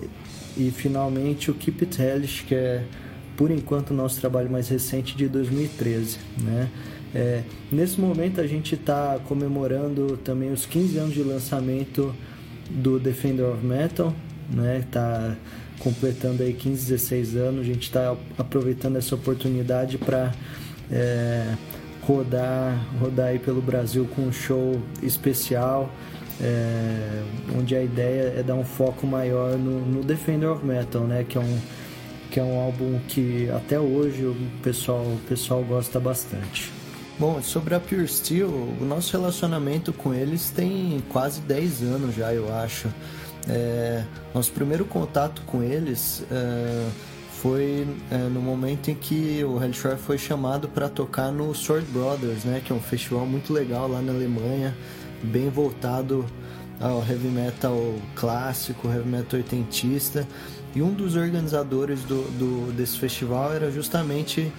e 0.56 0.70
finalmente 0.70 1.50
o 1.50 1.54
Keep 1.54 1.84
It 1.84 2.02
Hellish, 2.02 2.44
que 2.44 2.54
é 2.54 2.84
por 3.36 3.50
enquanto 3.52 3.90
o 3.90 3.94
nosso 3.94 4.20
trabalho 4.20 4.50
mais 4.50 4.68
recente 4.68 5.16
de 5.16 5.28
2013, 5.28 6.18
né? 6.42 6.68
É, 7.14 7.42
nesse 7.72 8.00
momento 8.00 8.40
a 8.40 8.46
gente 8.46 8.74
está 8.74 9.18
comemorando 9.26 10.16
também 10.18 10.52
os 10.52 10.66
15 10.66 10.98
anos 10.98 11.14
de 11.14 11.22
lançamento 11.22 12.14
do 12.70 12.98
Defender 12.98 13.46
of 13.46 13.64
Metal, 13.64 14.12
né? 14.50 14.84
Tá 14.90 15.36
completando 15.78 16.42
aí 16.42 16.52
15, 16.52 16.90
16 16.90 17.36
anos. 17.36 17.60
A 17.62 17.64
gente 17.64 17.84
está 17.84 18.14
aproveitando 18.36 18.96
essa 18.96 19.14
oportunidade 19.14 19.96
para 19.96 20.32
é, 20.90 21.54
rodar, 22.02 22.86
rodar 23.00 23.28
aí 23.28 23.38
pelo 23.38 23.62
Brasil 23.62 24.06
com 24.14 24.22
um 24.22 24.32
show 24.32 24.80
especial, 25.02 25.90
é, 26.40 27.22
onde 27.56 27.74
a 27.74 27.82
ideia 27.82 28.34
é 28.38 28.42
dar 28.42 28.54
um 28.54 28.64
foco 28.64 29.06
maior 29.06 29.56
no, 29.56 29.80
no 29.80 30.04
Defender 30.04 30.50
of 30.50 30.64
Metal, 30.64 31.04
né? 31.04 31.24
Que 31.26 31.38
é 31.38 31.40
um 31.40 31.58
que 32.30 32.38
é 32.38 32.42
um 32.42 32.60
álbum 32.60 33.00
que 33.08 33.48
até 33.50 33.80
hoje 33.80 34.26
o 34.26 34.36
pessoal, 34.62 35.00
o 35.00 35.18
pessoal 35.26 35.64
gosta 35.64 35.98
bastante. 35.98 36.77
Bom, 37.18 37.42
sobre 37.42 37.74
a 37.74 37.80
Pure 37.80 38.06
Steel, 38.06 38.48
o 38.48 38.84
nosso 38.84 39.10
relacionamento 39.16 39.92
com 39.92 40.14
eles 40.14 40.50
tem 40.50 41.02
quase 41.08 41.40
10 41.40 41.82
anos 41.82 42.14
já, 42.14 42.32
eu 42.32 42.54
acho. 42.54 42.86
É, 43.48 44.04
nosso 44.32 44.52
primeiro 44.52 44.84
contato 44.84 45.42
com 45.42 45.60
eles 45.60 46.22
é, 46.30 46.88
foi 47.42 47.88
é, 48.12 48.18
no 48.18 48.40
momento 48.40 48.92
em 48.92 48.94
que 48.94 49.42
o 49.42 49.60
Hellshire 49.60 49.96
foi 49.96 50.16
chamado 50.16 50.68
para 50.68 50.88
tocar 50.88 51.32
no 51.32 51.52
Sword 51.56 51.86
Brothers, 51.90 52.44
né, 52.44 52.62
que 52.64 52.72
é 52.72 52.76
um 52.76 52.80
festival 52.80 53.26
muito 53.26 53.52
legal 53.52 53.88
lá 53.88 54.00
na 54.00 54.12
Alemanha, 54.12 54.72
bem 55.20 55.50
voltado 55.50 56.24
ao 56.80 57.00
heavy 57.00 57.26
metal 57.26 57.96
clássico, 58.14 58.86
heavy 58.86 59.08
metal 59.08 59.40
oitentista. 59.40 60.24
E 60.72 60.80
um 60.80 60.92
dos 60.92 61.16
organizadores 61.16 62.02
do, 62.02 62.22
do, 62.38 62.72
desse 62.74 62.96
festival 62.96 63.52
era 63.52 63.72
justamente 63.72 64.52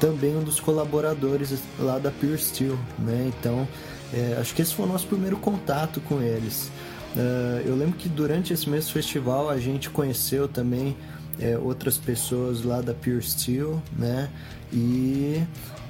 também 0.00 0.36
um 0.36 0.42
dos 0.42 0.60
colaboradores 0.60 1.54
lá 1.78 1.98
da 1.98 2.10
Pure 2.10 2.38
Steel, 2.38 2.78
né? 2.98 3.30
Então, 3.36 3.66
é, 4.12 4.36
acho 4.40 4.54
que 4.54 4.62
esse 4.62 4.74
foi 4.74 4.86
o 4.86 4.88
nosso 4.88 5.06
primeiro 5.06 5.36
contato 5.36 6.00
com 6.00 6.20
eles. 6.20 6.70
Uh, 7.14 7.66
eu 7.66 7.74
lembro 7.74 7.96
que 7.96 8.10
durante 8.10 8.52
esse 8.52 8.68
mesmo 8.68 8.92
festival 8.92 9.48
a 9.48 9.58
gente 9.58 9.88
conheceu 9.88 10.46
também 10.46 10.94
é, 11.40 11.56
outras 11.56 11.96
pessoas 11.96 12.62
lá 12.62 12.80
da 12.80 12.92
Pure 12.92 13.22
Steel, 13.22 13.82
né? 13.98 14.28
E, 14.72 15.42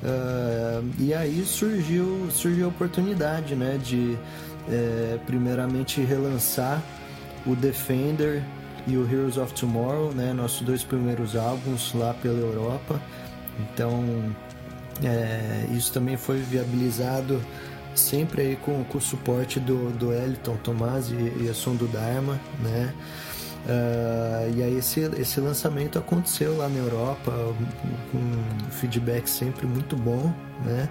uh, 0.02 0.88
e 0.98 1.12
aí 1.12 1.44
surgiu, 1.44 2.28
surgiu 2.30 2.66
a 2.66 2.68
oportunidade, 2.68 3.54
né? 3.54 3.78
De 3.82 4.16
é, 4.68 5.18
primeiramente 5.26 6.00
relançar 6.00 6.82
o 7.44 7.54
Defender 7.54 8.42
e 8.86 8.96
o 8.96 9.04
Heroes 9.04 9.36
of 9.36 9.52
Tomorrow, 9.54 10.12
né? 10.12 10.32
Nossos 10.32 10.62
dois 10.62 10.84
primeiros 10.84 11.34
álbuns 11.36 11.92
lá 11.94 12.14
pela 12.14 12.38
Europa. 12.38 13.00
Então, 13.60 14.04
é, 15.02 15.66
isso 15.70 15.92
também 15.92 16.16
foi 16.16 16.38
viabilizado 16.38 17.40
sempre 17.94 18.42
aí 18.42 18.56
com, 18.56 18.84
com 18.84 18.98
o 18.98 19.00
suporte 19.00 19.58
do, 19.58 19.90
do 19.92 20.12
Eliton 20.12 20.56
Tomás 20.56 21.10
e, 21.10 21.44
e 21.44 21.48
a 21.50 21.54
som 21.54 21.74
do 21.74 21.86
Dharma, 21.88 22.38
né? 22.62 22.94
Uh, 23.66 24.56
e 24.56 24.62
aí 24.62 24.78
esse, 24.78 25.00
esse 25.18 25.40
lançamento 25.40 25.98
aconteceu 25.98 26.56
lá 26.56 26.68
na 26.68 26.78
Europa 26.78 27.32
com 28.12 28.70
feedback 28.70 29.28
sempre 29.28 29.66
muito 29.66 29.96
bom, 29.96 30.32
né? 30.64 30.88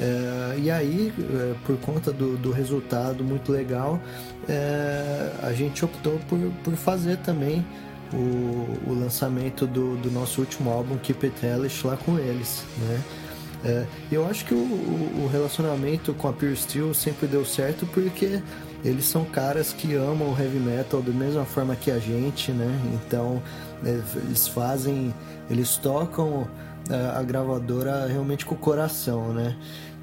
Uh, 0.00 0.58
e 0.58 0.70
aí, 0.70 1.12
uh, 1.16 1.54
por 1.64 1.76
conta 1.78 2.12
do, 2.12 2.36
do 2.36 2.50
resultado 2.50 3.22
muito 3.22 3.52
legal, 3.52 4.00
a 5.42 5.52
gente 5.52 5.84
optou 5.84 6.18
por, 6.28 6.38
por 6.64 6.74
fazer 6.74 7.18
também 7.18 7.64
o, 8.12 8.90
o 8.90 8.94
lançamento 8.98 9.66
do, 9.66 9.96
do 9.96 10.10
nosso 10.10 10.40
último 10.40 10.70
álbum, 10.70 10.96
Keep 10.98 11.26
It 11.26 11.46
Hellish, 11.46 11.86
lá 11.86 11.96
com 11.96 12.18
eles, 12.18 12.64
né? 12.78 13.02
É, 13.64 13.86
eu 14.12 14.26
acho 14.26 14.44
que 14.44 14.54
o, 14.54 14.58
o, 14.58 15.28
relacionamento 15.32 16.14
com 16.14 16.28
a 16.28 16.32
Pure 16.32 16.54
Steel 16.54 16.94
sempre 16.94 17.26
deu 17.26 17.44
certo 17.44 17.84
porque 17.86 18.40
eles 18.84 19.04
são 19.06 19.24
caras 19.24 19.72
que 19.72 19.94
amam 19.94 20.32
o 20.32 20.40
heavy 20.40 20.60
metal 20.60 21.02
da 21.02 21.10
mesma 21.10 21.44
forma 21.44 21.74
que 21.74 21.90
a 21.90 21.98
gente, 21.98 22.52
né? 22.52 22.70
Então 22.94 23.42
é, 23.84 24.00
eles 24.24 24.46
fazem, 24.46 25.12
eles 25.50 25.76
tocam 25.76 26.48
a, 26.88 26.94
é, 26.94 27.18
a 27.18 27.22
gravadora 27.24 28.06
realmente 28.06 28.46
com 28.46 28.54
o 28.54 28.58
coração, 28.58 29.32
né? 29.32 29.56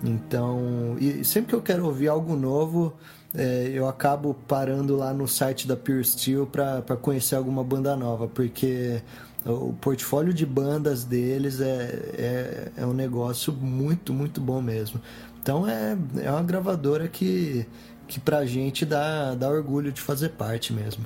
Então, 0.04 0.98
e 1.00 1.24
sempre 1.24 1.50
que 1.50 1.56
eu 1.56 1.62
quero 1.62 1.86
ouvir 1.86 2.10
algo 2.10 2.36
novo, 2.36 2.94
é, 3.38 3.72
eu 3.74 3.88
acabo 3.88 4.34
parando 4.48 4.96
lá 4.96 5.14
no 5.14 5.28
site 5.28 5.68
da 5.68 5.76
Pure 5.76 6.04
Steel 6.04 6.46
para 6.46 6.96
conhecer 6.98 7.36
alguma 7.36 7.64
banda 7.64 7.96
nova, 7.96 8.28
porque 8.28 9.02
o 9.46 9.74
portfólio 9.74 10.34
de 10.34 10.46
bandas 10.46 11.04
deles 11.04 11.62
é, 11.62 12.12
é, 12.18 12.72
é, 12.78 12.86
um 12.86 12.94
negócio 12.94 13.54
muito, 13.54 14.14
muito 14.14 14.42
bom 14.42 14.62
mesmo. 14.62 15.00
Então 15.42 15.68
é, 15.68 15.96
é 16.24 16.32
uma 16.32 16.42
gravadora 16.42 17.08
que, 17.08 17.66
que 18.08 18.20
pra 18.20 18.46
gente 18.46 18.86
dá, 18.86 19.36
dá 19.36 19.48
orgulho 19.50 19.92
de 19.92 20.02
fazer 20.02 20.30
parte 20.30 20.74
mesmo. 20.74 21.06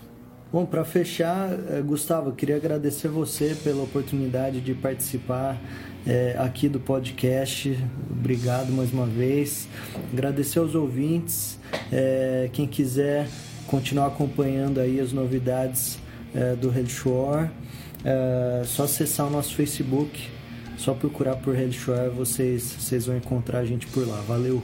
Bom, 0.52 0.66
para 0.66 0.84
fechar, 0.84 1.52
é, 1.70 1.80
Gustavo, 1.80 2.32
queria 2.32 2.56
agradecer 2.56 3.08
você 3.08 3.56
pela 3.64 3.84
oportunidade 3.84 4.60
de 4.62 4.74
participar 4.74 5.62
é, 6.08 6.36
aqui 6.40 6.68
do 6.68 6.80
podcast. 6.80 7.78
Obrigado 8.10 8.72
mais 8.72 8.92
uma 8.92 9.06
vez. 9.06 9.68
Agradecer 10.12 10.58
aos 10.58 10.74
ouvintes. 10.74 11.60
É, 11.92 12.50
quem 12.52 12.66
quiser 12.66 13.28
continuar 13.68 14.08
acompanhando 14.08 14.80
aí 14.80 15.00
as 15.00 15.14
novidades 15.14 16.00
é, 16.34 16.56
do 16.56 16.72
Redshore, 16.72 17.52
é 18.04 18.64
só 18.66 18.86
acessar 18.86 19.28
o 19.28 19.30
nosso 19.30 19.54
Facebook, 19.54 20.28
só 20.78 20.96
procurar 20.96 21.36
por 21.36 21.54
Redshore, 21.54 22.10
vocês, 22.10 22.64
vocês 22.64 23.06
vão 23.06 23.16
encontrar 23.16 23.60
a 23.60 23.66
gente 23.66 23.86
por 23.86 24.08
lá. 24.08 24.20
Valeu! 24.22 24.64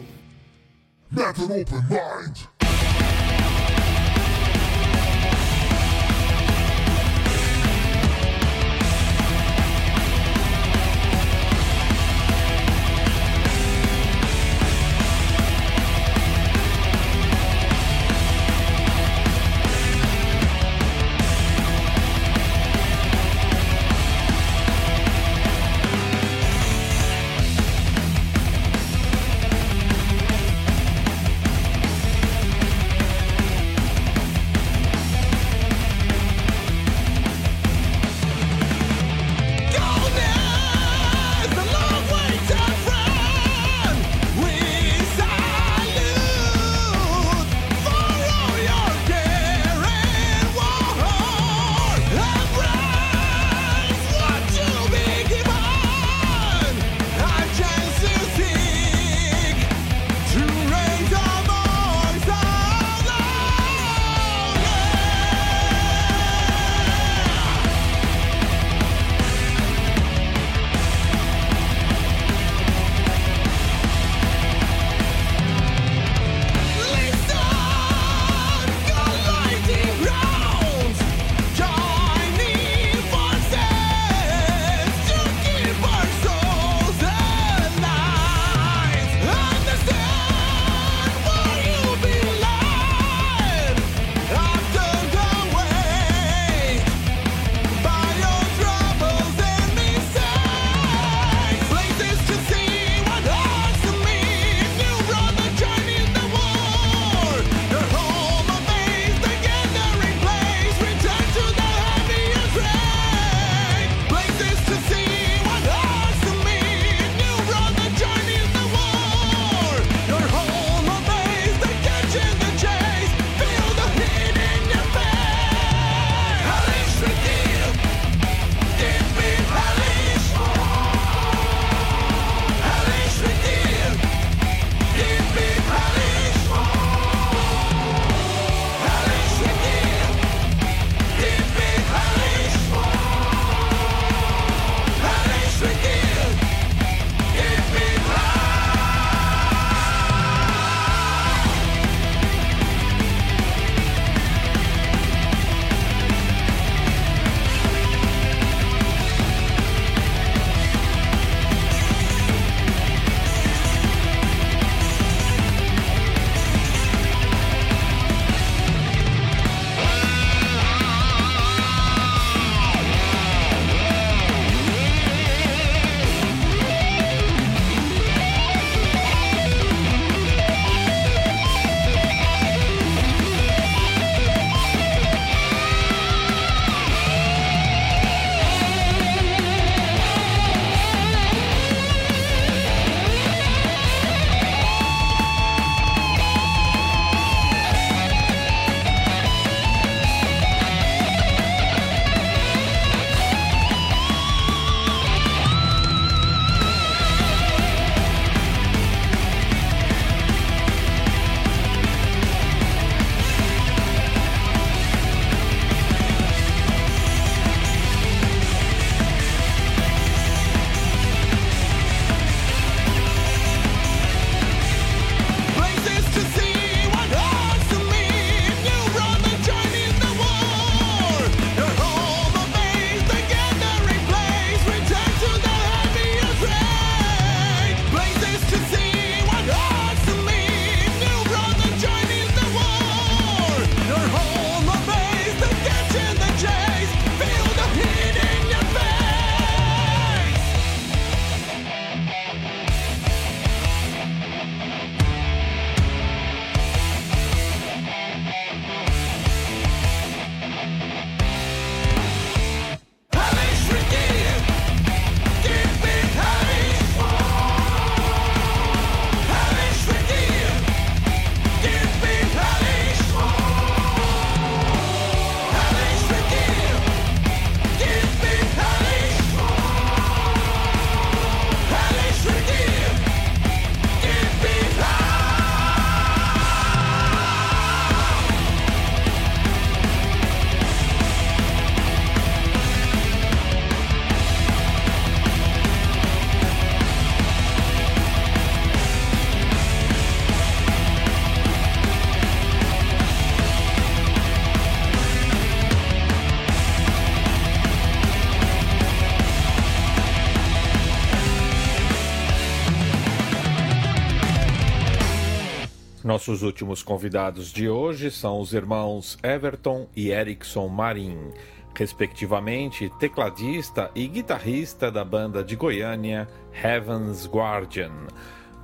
Nossos 316.25 316.41
últimos 316.41 316.81
convidados 316.81 317.53
de 317.53 317.69
hoje 317.69 318.09
são 318.09 318.39
os 318.39 318.51
irmãos 318.51 319.15
Everton 319.21 319.87
e 319.95 320.09
Erickson 320.09 320.67
Marim, 320.67 321.31
respectivamente 321.75 322.91
tecladista 322.99 323.91
e 323.93 324.07
guitarrista 324.07 324.89
da 324.89 325.05
banda 325.05 325.43
de 325.43 325.55
Goiânia 325.55 326.27
Heaven's 326.51 327.27
Guardian. 327.27 327.91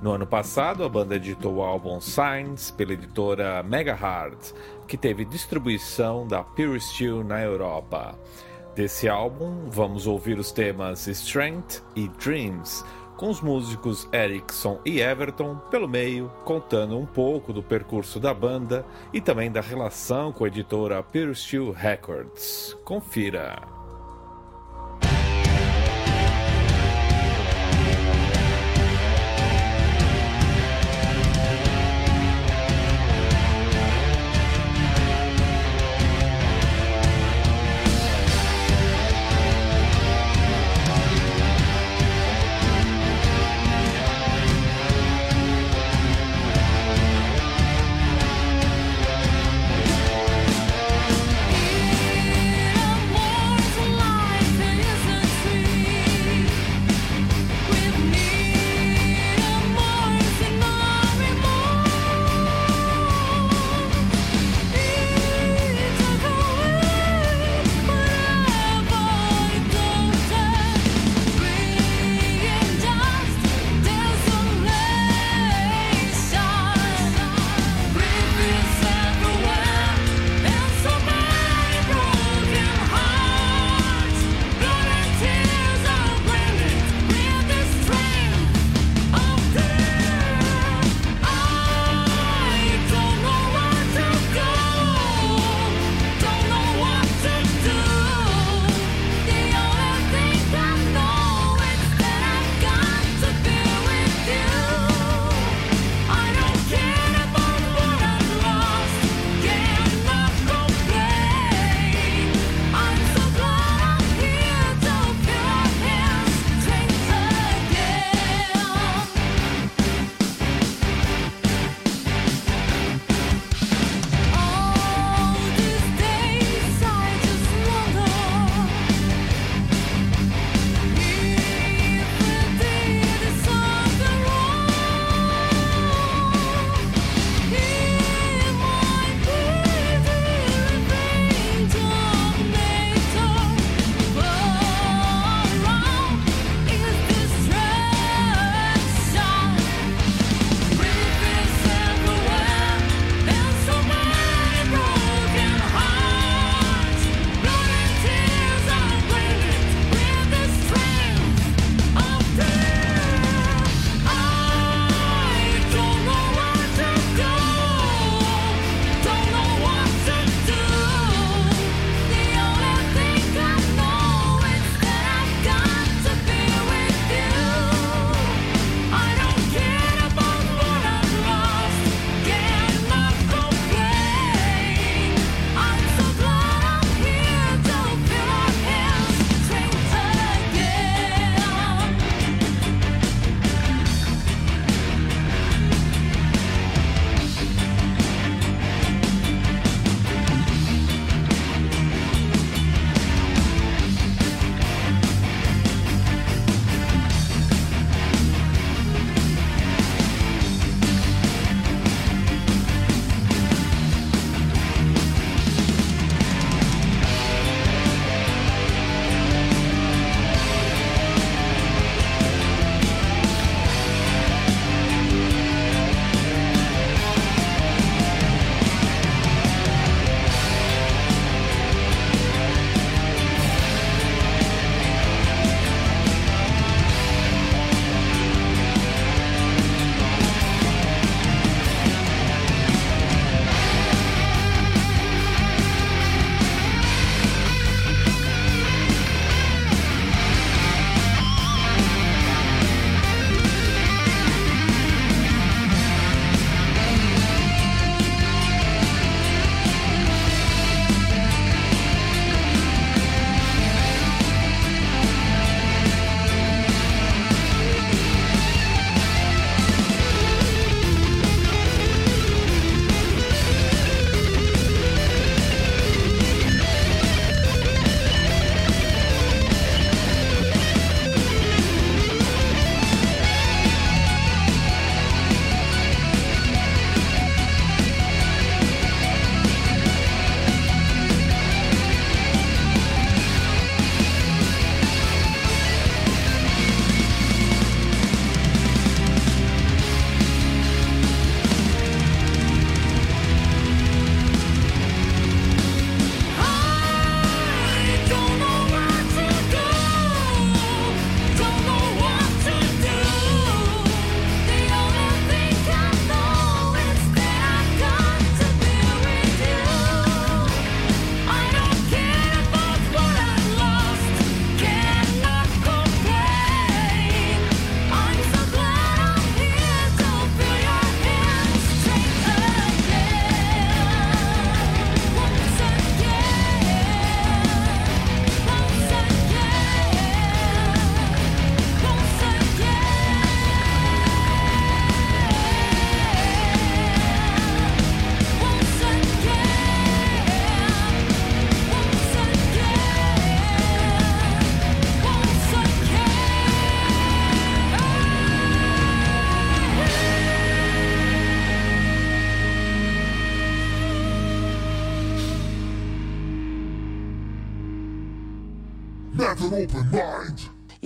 No 0.02 0.10
ano 0.10 0.26
passado, 0.26 0.82
a 0.82 0.88
banda 0.88 1.14
editou 1.14 1.54
o 1.54 1.62
álbum 1.62 2.00
Signs 2.00 2.72
pela 2.72 2.94
editora 2.94 3.62
Mega 3.62 3.92
Heart, 3.92 4.54
que 4.88 4.96
teve 4.96 5.24
distribuição 5.24 6.26
da 6.26 6.42
Pure 6.42 6.80
Steel 6.80 7.22
na 7.22 7.42
Europa. 7.42 8.18
Desse 8.74 9.08
álbum, 9.08 9.68
vamos 9.68 10.08
ouvir 10.08 10.36
os 10.36 10.50
temas 10.50 11.06
Strength 11.06 11.80
e 11.94 12.08
Dreams 12.08 12.84
com 13.22 13.30
os 13.30 13.40
músicos 13.40 14.08
Erickson 14.12 14.80
e 14.84 15.00
Everton 15.00 15.54
pelo 15.70 15.88
meio, 15.88 16.28
contando 16.44 16.98
um 16.98 17.06
pouco 17.06 17.52
do 17.52 17.62
percurso 17.62 18.18
da 18.18 18.34
banda 18.34 18.84
e 19.12 19.20
também 19.20 19.48
da 19.48 19.60
relação 19.60 20.32
com 20.32 20.42
a 20.42 20.48
editora 20.48 21.04
Pure 21.04 21.32
Steel 21.32 21.70
Records. 21.70 22.76
Confira! 22.84 23.71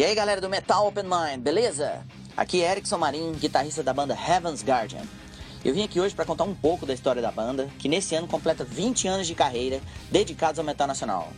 Aí 0.06 0.14
galera 0.14 0.40
do 0.40 0.48
Metal 0.48 0.86
Open 0.86 1.02
Mind, 1.02 1.40
beleza? 1.40 2.06
Aqui 2.36 2.62
é 2.62 2.70
Erickson 2.70 2.96
Marim, 2.96 3.32
guitarrista 3.32 3.82
da 3.82 3.92
banda 3.92 4.14
Heaven's 4.14 4.62
Guardian. 4.62 5.02
Eu 5.64 5.74
vim 5.74 5.82
aqui 5.82 6.00
hoje 6.00 6.14
para 6.14 6.24
contar 6.24 6.44
um 6.44 6.54
pouco 6.54 6.86
da 6.86 6.94
história 6.94 7.20
da 7.20 7.32
banda, 7.32 7.68
que 7.76 7.88
nesse 7.88 8.14
ano 8.14 8.28
completa 8.28 8.62
20 8.62 9.08
anos 9.08 9.26
de 9.26 9.34
carreira 9.34 9.80
dedicados 10.08 10.60
ao 10.60 10.64
metal 10.64 10.86
nacional. 10.86 11.32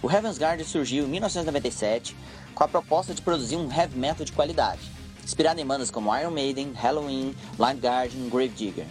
O 0.00 0.08
Heaven's 0.08 0.38
Guardian 0.38 0.64
surgiu 0.64 1.04
em 1.04 1.08
1997 1.08 2.16
com 2.54 2.62
a 2.62 2.68
proposta 2.68 3.12
de 3.12 3.20
produzir 3.20 3.56
um 3.56 3.68
heavy 3.72 3.98
metal 3.98 4.24
de 4.24 4.30
qualidade, 4.30 4.88
inspirado 5.24 5.60
em 5.60 5.66
bandas 5.66 5.90
como 5.90 6.16
Iron 6.16 6.30
Maiden, 6.30 6.74
Halloween, 6.74 7.34
Blind 7.56 7.80
Guardian, 7.80 8.28
Gravedigger. 8.28 8.86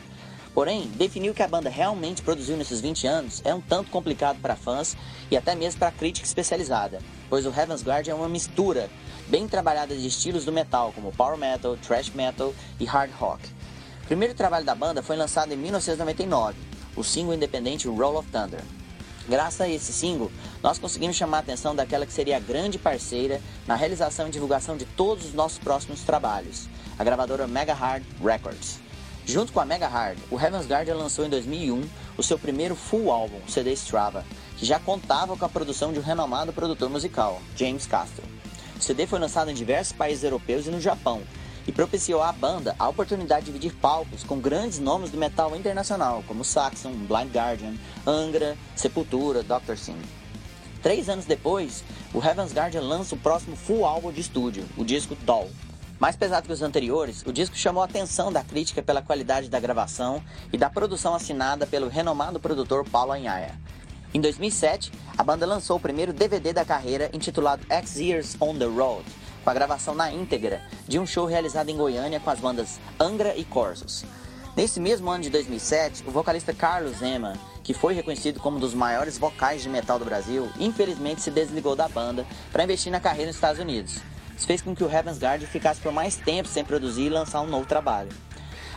Porém, 0.53 0.89
definir 0.97 1.29
o 1.29 1.33
que 1.33 1.43
a 1.43 1.47
banda 1.47 1.69
realmente 1.69 2.21
produziu 2.21 2.57
nesses 2.57 2.81
20 2.81 3.07
anos 3.07 3.41
é 3.45 3.53
um 3.53 3.61
tanto 3.61 3.89
complicado 3.89 4.41
para 4.41 4.57
fãs 4.57 4.97
e 5.29 5.37
até 5.37 5.55
mesmo 5.55 5.79
para 5.79 5.91
crítica 5.91 6.27
especializada, 6.27 6.99
pois 7.29 7.45
o 7.45 7.53
Heaven's 7.57 7.81
Guardian 7.81 8.11
é 8.11 8.15
uma 8.15 8.27
mistura 8.27 8.89
bem 9.31 9.47
trabalhada 9.47 9.95
de 9.95 10.05
estilos 10.05 10.43
do 10.43 10.51
metal, 10.51 10.91
como 10.93 11.13
power 11.13 11.37
metal, 11.37 11.77
thrash 11.77 12.09
metal 12.09 12.53
e 12.77 12.83
hard 12.83 13.11
rock. 13.13 13.41
O 14.03 14.07
primeiro 14.07 14.33
trabalho 14.33 14.65
da 14.65 14.75
banda 14.75 15.01
foi 15.01 15.15
lançado 15.15 15.53
em 15.53 15.55
1999, 15.55 16.57
o 16.97 17.03
single 17.03 17.33
independente 17.33 17.87
Roll 17.87 18.17
of 18.17 18.29
Thunder. 18.29 18.59
Graças 19.29 19.61
a 19.61 19.69
esse 19.69 19.93
single, 19.93 20.29
nós 20.61 20.77
conseguimos 20.77 21.15
chamar 21.15 21.37
a 21.37 21.39
atenção 21.39 21.73
daquela 21.73 22.05
que 22.05 22.11
seria 22.11 22.35
a 22.35 22.41
grande 22.41 22.77
parceira 22.77 23.41
na 23.65 23.75
realização 23.75 24.27
e 24.27 24.31
divulgação 24.31 24.75
de 24.75 24.83
todos 24.83 25.27
os 25.27 25.33
nossos 25.33 25.59
próximos 25.59 26.01
trabalhos, 26.01 26.67
a 26.99 27.03
gravadora 27.03 27.47
Mega 27.47 27.73
Hard 27.73 28.03
Records. 28.21 28.79
Junto 29.25 29.53
com 29.53 29.61
a 29.61 29.65
Mega 29.65 29.87
Hard, 29.87 30.17
o 30.29 30.37
Heaven's 30.37 30.67
Guardian 30.67 30.95
lançou 30.95 31.25
em 31.25 31.29
2001 31.29 31.87
o 32.17 32.23
seu 32.23 32.37
primeiro 32.37 32.75
full 32.75 33.09
álbum, 33.09 33.39
CD 33.47 33.71
Strava, 33.73 34.25
que 34.57 34.65
já 34.65 34.77
contava 34.77 35.37
com 35.37 35.45
a 35.45 35.49
produção 35.49 35.93
de 35.93 35.99
um 35.99 36.03
renomado 36.03 36.51
produtor 36.51 36.89
musical, 36.89 37.41
James 37.55 37.87
Castro. 37.87 38.40
O 38.81 38.83
CD 38.83 39.05
foi 39.05 39.19
lançado 39.19 39.51
em 39.51 39.53
diversos 39.53 39.93
países 39.93 40.23
europeus 40.23 40.65
e 40.65 40.71
no 40.71 40.81
Japão, 40.81 41.21
e 41.67 41.71
propiciou 41.71 42.19
à 42.19 42.31
banda 42.31 42.75
a 42.79 42.89
oportunidade 42.89 43.45
de 43.45 43.51
dividir 43.51 43.75
palcos 43.75 44.23
com 44.23 44.39
grandes 44.39 44.79
nomes 44.79 45.11
do 45.11 45.19
metal 45.19 45.55
internacional, 45.55 46.23
como 46.27 46.43
Saxon, 46.43 46.91
Blind 46.91 47.31
Guardian, 47.31 47.75
Angra, 48.07 48.57
Sepultura, 48.75 49.43
Dr. 49.43 49.75
Sim. 49.77 50.01
Três 50.81 51.09
anos 51.09 51.25
depois, 51.25 51.83
o 52.11 52.17
Heaven's 52.25 52.55
Guardian 52.55 52.81
lança 52.81 53.13
o 53.13 53.19
próximo 53.19 53.55
full 53.55 53.85
álbum 53.85 54.11
de 54.11 54.19
estúdio, 54.19 54.65
o 54.75 54.83
disco 54.83 55.13
Doll. 55.13 55.51
Mais 55.99 56.15
pesado 56.15 56.47
que 56.47 56.53
os 56.53 56.63
anteriores, 56.63 57.21
o 57.27 57.31
disco 57.31 57.55
chamou 57.55 57.83
a 57.83 57.85
atenção 57.85 58.33
da 58.33 58.43
crítica 58.43 58.81
pela 58.81 59.03
qualidade 59.03 59.47
da 59.47 59.59
gravação 59.59 60.23
e 60.51 60.57
da 60.57 60.71
produção 60.71 61.13
assinada 61.13 61.67
pelo 61.67 61.87
renomado 61.87 62.39
produtor 62.39 62.83
Paulo 62.89 63.11
Anhaia. 63.11 63.53
Em 64.13 64.19
2007, 64.19 64.91
a 65.17 65.23
banda 65.23 65.45
lançou 65.45 65.77
o 65.77 65.79
primeiro 65.79 66.11
DVD 66.11 66.51
da 66.51 66.65
carreira 66.65 67.09
intitulado 67.13 67.65
X 67.69 67.95
Years 67.95 68.35
on 68.41 68.57
the 68.57 68.65
Road, 68.65 69.05
com 69.41 69.49
a 69.49 69.53
gravação 69.53 69.95
na 69.95 70.11
íntegra 70.11 70.61
de 70.85 70.99
um 70.99 71.05
show 71.05 71.25
realizado 71.25 71.69
em 71.69 71.77
Goiânia 71.77 72.19
com 72.19 72.29
as 72.29 72.39
bandas 72.39 72.77
Angra 72.99 73.33
e 73.37 73.45
Corsos. 73.45 74.03
Nesse 74.55 74.81
mesmo 74.81 75.09
ano 75.09 75.23
de 75.23 75.29
2007, 75.29 76.03
o 76.05 76.11
vocalista 76.11 76.53
Carlos 76.53 77.01
Ema, 77.01 77.35
que 77.63 77.73
foi 77.73 77.93
reconhecido 77.93 78.41
como 78.41 78.57
um 78.57 78.59
dos 78.59 78.73
maiores 78.73 79.17
vocais 79.17 79.61
de 79.61 79.69
metal 79.69 79.97
do 79.97 80.03
Brasil, 80.03 80.49
infelizmente 80.59 81.21
se 81.21 81.31
desligou 81.31 81.73
da 81.73 81.87
banda 81.87 82.25
para 82.51 82.65
investir 82.65 82.91
na 82.91 82.99
carreira 82.99 83.27
nos 83.27 83.37
Estados 83.37 83.61
Unidos. 83.61 83.99
Isso 84.37 84.45
fez 84.45 84.61
com 84.61 84.75
que 84.75 84.83
o 84.83 84.91
Heaven's 84.91 85.19
Guard 85.19 85.43
ficasse 85.43 85.79
por 85.79 85.93
mais 85.93 86.17
tempo 86.17 86.49
sem 86.49 86.65
produzir 86.65 87.03
e 87.03 87.09
lançar 87.09 87.39
um 87.39 87.47
novo 87.47 87.65
trabalho. 87.65 88.09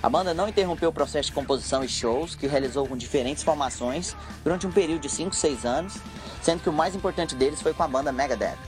A 0.04 0.10
banda 0.10 0.34
não 0.34 0.46
interrompeu 0.46 0.90
o 0.90 0.92
processo 0.92 1.30
de 1.30 1.34
composição 1.34 1.82
e 1.82 1.88
shows, 1.88 2.34
que 2.34 2.46
realizou 2.46 2.86
com 2.86 2.94
diferentes 2.94 3.42
formações 3.42 4.14
durante 4.42 4.66
um 4.66 4.70
período 4.70 5.00
de 5.00 5.08
5, 5.08 5.34
6 5.34 5.64
anos, 5.64 5.94
sendo 6.42 6.62
que 6.62 6.68
o 6.68 6.72
mais 6.74 6.94
importante 6.94 7.34
deles 7.34 7.62
foi 7.62 7.72
com 7.72 7.82
a 7.82 7.88
banda 7.88 8.12
Megadeth. 8.12 8.58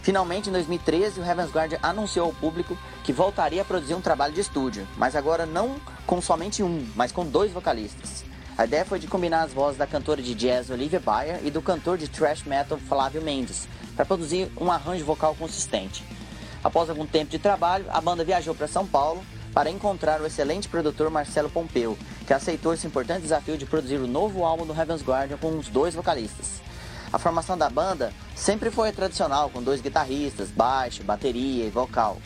Finalmente, 0.00 0.48
em 0.48 0.52
2013, 0.52 1.18
o 1.18 1.24
Heaven's 1.24 1.50
Guard 1.50 1.74
anunciou 1.82 2.26
ao 2.26 2.32
público 2.32 2.78
que 3.02 3.12
voltaria 3.12 3.62
a 3.62 3.64
produzir 3.64 3.94
um 3.94 4.00
trabalho 4.00 4.32
de 4.32 4.42
estúdio, 4.42 4.86
mas 4.96 5.16
agora 5.16 5.44
não 5.44 5.74
com 6.06 6.22
somente 6.22 6.62
um, 6.62 6.86
mas 6.94 7.10
com 7.10 7.26
dois 7.26 7.50
vocalistas. 7.50 8.24
A 8.56 8.64
ideia 8.64 8.84
foi 8.84 9.00
de 9.00 9.08
combinar 9.08 9.42
as 9.42 9.52
vozes 9.52 9.76
da 9.76 9.88
cantora 9.88 10.22
de 10.22 10.36
jazz 10.36 10.70
Olivia 10.70 11.00
Bayer 11.00 11.40
e 11.42 11.50
do 11.50 11.60
cantor 11.60 11.98
de 11.98 12.06
thrash 12.06 12.44
metal 12.44 12.78
Flávio 12.78 13.20
Mendes, 13.20 13.66
para 13.96 14.04
produzir 14.04 14.52
um 14.56 14.70
arranjo 14.70 15.04
vocal 15.04 15.34
consistente. 15.34 16.04
Após 16.62 16.88
algum 16.88 17.04
tempo 17.04 17.32
de 17.32 17.40
trabalho, 17.40 17.86
a 17.88 18.00
banda 18.00 18.22
viajou 18.22 18.54
para 18.54 18.68
São 18.68 18.86
Paulo 18.86 19.20
para 19.54 19.70
encontrar 19.70 20.20
o 20.20 20.26
excelente 20.26 20.68
produtor 20.68 21.08
Marcelo 21.08 21.48
Pompeu, 21.48 21.96
que 22.26 22.34
aceitou 22.34 22.74
esse 22.74 22.86
importante 22.86 23.22
desafio 23.22 23.56
de 23.56 23.64
produzir 23.64 23.98
o 23.98 24.06
novo 24.06 24.44
álbum 24.44 24.66
do 24.66 24.78
Heaven's 24.78 25.02
Guardian 25.02 25.38
com 25.38 25.56
os 25.56 25.68
dois 25.68 25.94
vocalistas. 25.94 26.60
A 27.12 27.18
formação 27.18 27.56
da 27.56 27.70
banda 27.70 28.12
sempre 28.34 28.72
foi 28.72 28.90
tradicional, 28.90 29.48
com 29.48 29.62
dois 29.62 29.80
guitarristas, 29.80 30.50
baixo, 30.50 31.04
bateria 31.04 31.64
e 31.64 31.70
vocal. 31.70 32.18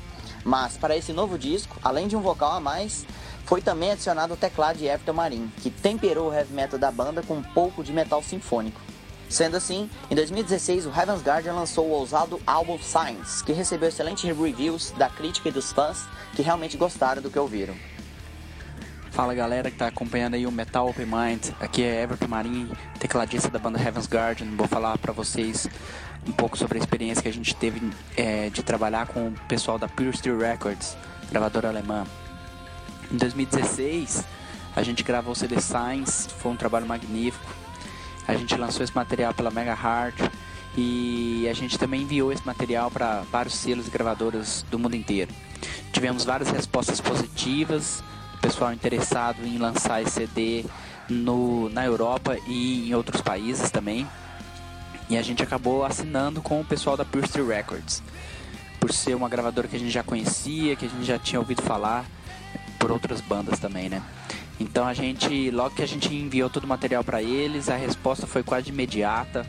Mas 0.42 0.78
para 0.78 0.96
esse 0.96 1.12
novo 1.12 1.36
disco, 1.36 1.76
além 1.84 2.08
de 2.08 2.16
um 2.16 2.22
vocal 2.22 2.52
a 2.52 2.60
mais, 2.60 3.04
foi 3.44 3.60
também 3.60 3.90
adicionado 3.90 4.32
o 4.32 4.36
teclado 4.36 4.78
de 4.78 4.86
Everton 4.86 5.12
Marim, 5.12 5.52
que 5.58 5.70
temperou 5.70 6.30
o 6.30 6.34
heavy 6.34 6.54
metal 6.54 6.78
da 6.78 6.90
banda 6.90 7.22
com 7.22 7.34
um 7.34 7.42
pouco 7.42 7.84
de 7.84 7.92
metal 7.92 8.22
sinfônico. 8.22 8.80
Sendo 9.28 9.58
assim, 9.58 9.90
em 10.10 10.14
2016 10.14 10.86
o 10.86 10.88
Heaven's 10.88 11.22
Guardian 11.22 11.52
lançou 11.52 11.86
o 11.86 11.90
ousado 11.90 12.40
álbum 12.46 12.78
Science, 12.78 13.44
que 13.44 13.52
recebeu 13.52 13.90
excelentes 13.90 14.24
reviews 14.24 14.90
da 14.92 15.10
crítica 15.10 15.50
e 15.50 15.52
dos 15.52 15.70
fãs 15.70 16.06
que 16.34 16.42
realmente 16.42 16.76
gostaram 16.76 17.20
do 17.20 17.30
que 17.30 17.38
ouviram. 17.38 17.74
Fala 19.10 19.34
galera 19.34 19.68
que 19.68 19.74
está 19.74 19.88
acompanhando 19.88 20.34
aí 20.34 20.46
o 20.46 20.52
Metal 20.52 20.88
Open 20.88 21.06
Mind, 21.06 21.48
aqui 21.58 21.82
é 21.82 22.02
Everton 22.02 22.28
Marim, 22.28 22.70
tecladista 23.00 23.50
da 23.50 23.58
banda 23.58 23.76
Heaven's 23.76 24.06
Guardian. 24.06 24.46
Vou 24.56 24.68
falar 24.68 24.96
para 24.98 25.12
vocês 25.12 25.68
um 26.26 26.30
pouco 26.30 26.56
sobre 26.56 26.78
a 26.78 26.80
experiência 26.80 27.22
que 27.22 27.28
a 27.28 27.32
gente 27.32 27.54
teve 27.56 27.80
é, 28.16 28.48
de 28.50 28.62
trabalhar 28.62 29.08
com 29.08 29.28
o 29.28 29.32
pessoal 29.48 29.78
da 29.78 29.88
Pure 29.88 30.16
Steel 30.16 30.38
Records, 30.38 30.96
gravadora 31.30 31.68
alemã. 31.68 32.06
Em 33.10 33.16
2016 33.16 34.24
a 34.76 34.82
gente 34.84 35.02
gravou 35.02 35.32
o 35.32 35.36
CD 35.36 35.60
Science, 35.60 36.28
foi 36.28 36.52
um 36.52 36.56
trabalho 36.56 36.86
magnífico. 36.86 37.52
A 38.28 38.34
gente 38.34 38.54
lançou 38.56 38.84
esse 38.84 38.94
material 38.94 39.34
pela 39.34 39.50
Mega 39.50 39.72
Heart 39.72 40.30
e 40.76 41.46
a 41.50 41.52
gente 41.52 41.78
também 41.78 42.02
enviou 42.02 42.32
esse 42.32 42.46
material 42.46 42.90
para 42.90 43.22
vários 43.32 43.54
selos 43.54 43.86
e 43.86 43.90
gravadoras 43.90 44.64
do 44.70 44.78
mundo 44.78 44.94
inteiro. 44.94 45.32
Tivemos 45.92 46.24
várias 46.24 46.50
respostas 46.50 47.00
positivas, 47.00 48.02
pessoal 48.40 48.72
interessado 48.72 49.44
em 49.44 49.58
lançar 49.58 50.00
esse 50.00 50.12
CD 50.12 50.64
no, 51.08 51.68
na 51.70 51.84
Europa 51.84 52.36
e 52.46 52.88
em 52.88 52.94
outros 52.94 53.20
países 53.20 53.70
também. 53.70 54.06
E 55.08 55.16
a 55.16 55.22
gente 55.22 55.42
acabou 55.42 55.84
assinando 55.84 56.40
com 56.40 56.60
o 56.60 56.64
pessoal 56.64 56.96
da 56.96 57.04
Pure 57.04 57.26
Records, 57.46 58.02
por 58.78 58.92
ser 58.92 59.14
uma 59.14 59.28
gravadora 59.28 59.66
que 59.66 59.76
a 59.76 59.78
gente 59.78 59.90
já 59.90 60.02
conhecia, 60.02 60.76
que 60.76 60.84
a 60.84 60.88
gente 60.88 61.04
já 61.04 61.18
tinha 61.18 61.40
ouvido 61.40 61.62
falar 61.62 62.04
por 62.78 62.92
outras 62.92 63.20
bandas 63.20 63.58
também, 63.58 63.88
né? 63.88 64.02
Então 64.60 64.86
a 64.86 64.94
gente, 64.94 65.50
logo 65.50 65.74
que 65.74 65.82
a 65.82 65.86
gente 65.86 66.14
enviou 66.14 66.50
todo 66.50 66.64
o 66.64 66.68
material 66.68 67.02
para 67.02 67.22
eles, 67.22 67.68
a 67.68 67.76
resposta 67.76 68.26
foi 68.26 68.42
quase 68.42 68.68
imediata. 68.68 69.46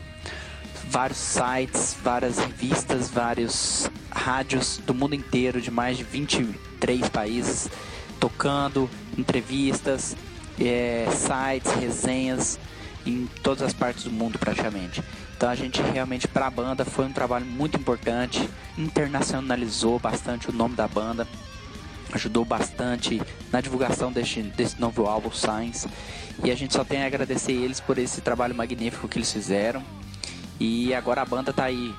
Vários 0.90 1.18
sites, 1.18 1.96
várias 2.02 2.38
revistas, 2.40 3.08
vários 3.08 3.88
rádios 4.10 4.78
do 4.84 4.92
mundo 4.92 5.14
inteiro, 5.14 5.60
de 5.60 5.70
mais 5.70 5.96
de 5.96 6.02
23 6.02 7.08
países, 7.08 7.70
tocando, 8.18 8.90
entrevistas, 9.16 10.16
é, 10.60 11.06
sites, 11.12 11.70
resenhas 11.74 12.58
em 13.06 13.28
todas 13.40 13.62
as 13.62 13.72
partes 13.72 14.02
do 14.02 14.10
mundo 14.10 14.36
praticamente. 14.36 15.00
Então 15.36 15.48
a 15.48 15.54
gente 15.54 15.80
realmente 15.80 16.26
para 16.26 16.48
a 16.48 16.50
banda 16.50 16.84
foi 16.84 17.04
um 17.04 17.12
trabalho 17.12 17.46
muito 17.46 17.78
importante, 17.78 18.50
internacionalizou 18.76 19.96
bastante 20.00 20.50
o 20.50 20.52
nome 20.52 20.74
da 20.74 20.88
banda, 20.88 21.24
ajudou 22.12 22.44
bastante 22.44 23.22
na 23.52 23.60
divulgação 23.60 24.10
deste, 24.10 24.42
desse 24.42 24.80
novo 24.80 25.06
álbum 25.06 25.30
Science 25.30 25.88
e 26.42 26.50
a 26.50 26.54
gente 26.56 26.74
só 26.74 26.82
tem 26.82 27.04
a 27.04 27.06
agradecer 27.06 27.52
eles 27.52 27.78
por 27.78 27.96
esse 27.96 28.20
trabalho 28.20 28.56
magnífico 28.56 29.06
que 29.06 29.18
eles 29.18 29.32
fizeram 29.32 29.84
e 30.60 30.94
agora 30.94 31.22
a 31.22 31.24
banda 31.24 31.50
está 31.50 31.64
aí 31.64 31.94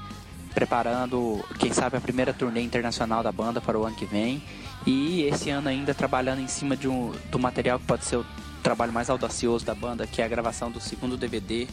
preparando, 0.54 1.44
quem 1.58 1.74
sabe, 1.74 1.98
a 1.98 2.02
primeira 2.02 2.34
turnê 2.34 2.62
internacional 2.62 3.24
da 3.24 3.32
banda 3.32 3.60
para 3.60 3.80
o 3.80 3.84
ano 3.84 3.96
que 3.96 4.06
vem 4.06 4.44
e 4.86 5.24
esse 5.24 5.50
ano 5.50 5.68
ainda 5.68 5.94
trabalhando 5.94 6.42
em 6.42 6.48
cima 6.48 6.78
de 6.78 6.88
um, 6.88 7.12
do 7.32 7.40
material 7.40 7.80
que 7.80 7.86
pode 7.86 8.06
ser 8.06 8.18
o 8.18 8.26
trabalho 8.62 8.94
mais 8.94 9.10
audacioso 9.10 9.66
da 9.66 9.74
banda, 9.74 10.06
que 10.06 10.22
é 10.22 10.26
a 10.26 10.28
gravação 10.28 10.70
do 10.70 10.80
segundo 10.80 11.18
DVD, 11.18 11.68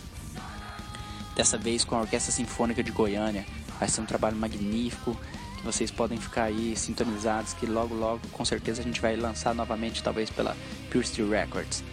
dessa 1.36 1.59
vez 1.59 1.85
com 1.85 1.97
a 1.97 2.01
Orquestra 2.01 2.32
Sinfônica 2.32 2.82
de 2.82 2.90
Goiânia. 2.90 3.44
Vai 3.78 3.89
ser 3.89 4.01
um 4.01 4.06
trabalho 4.06 4.36
magnífico, 4.36 5.16
que 5.56 5.65
vocês 5.65 5.90
podem 5.90 6.19
ficar 6.19 6.44
aí 6.44 6.74
sintonizados, 6.77 7.52
que 7.52 7.66
logo 7.66 7.94
logo 7.94 8.20
com 8.32 8.44
certeza 8.44 8.81
a 8.81 8.85
gente 8.85 9.01
vai 9.01 9.16
lançar 9.16 9.55
novamente, 9.55 10.02
talvez 10.02 10.31
pela 10.31 10.56
Pure 10.90 11.06
Steel 11.06 11.28
Records. 11.28 11.85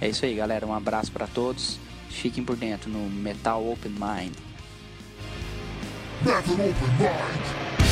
É 0.00 0.08
isso 0.08 0.24
aí, 0.24 0.34
galera. 0.34 0.66
Um 0.66 0.74
abraço 0.74 1.10
para 1.10 1.26
todos. 1.26 1.78
Fiquem 2.14 2.44
por 2.44 2.56
dentro 2.56 2.88
no 2.88 3.10
Metal 3.10 3.60
Open 3.62 3.92
Mind. 3.92 4.34
Metal 6.22 6.52
Open 6.52 6.64
Mind. 6.98 7.83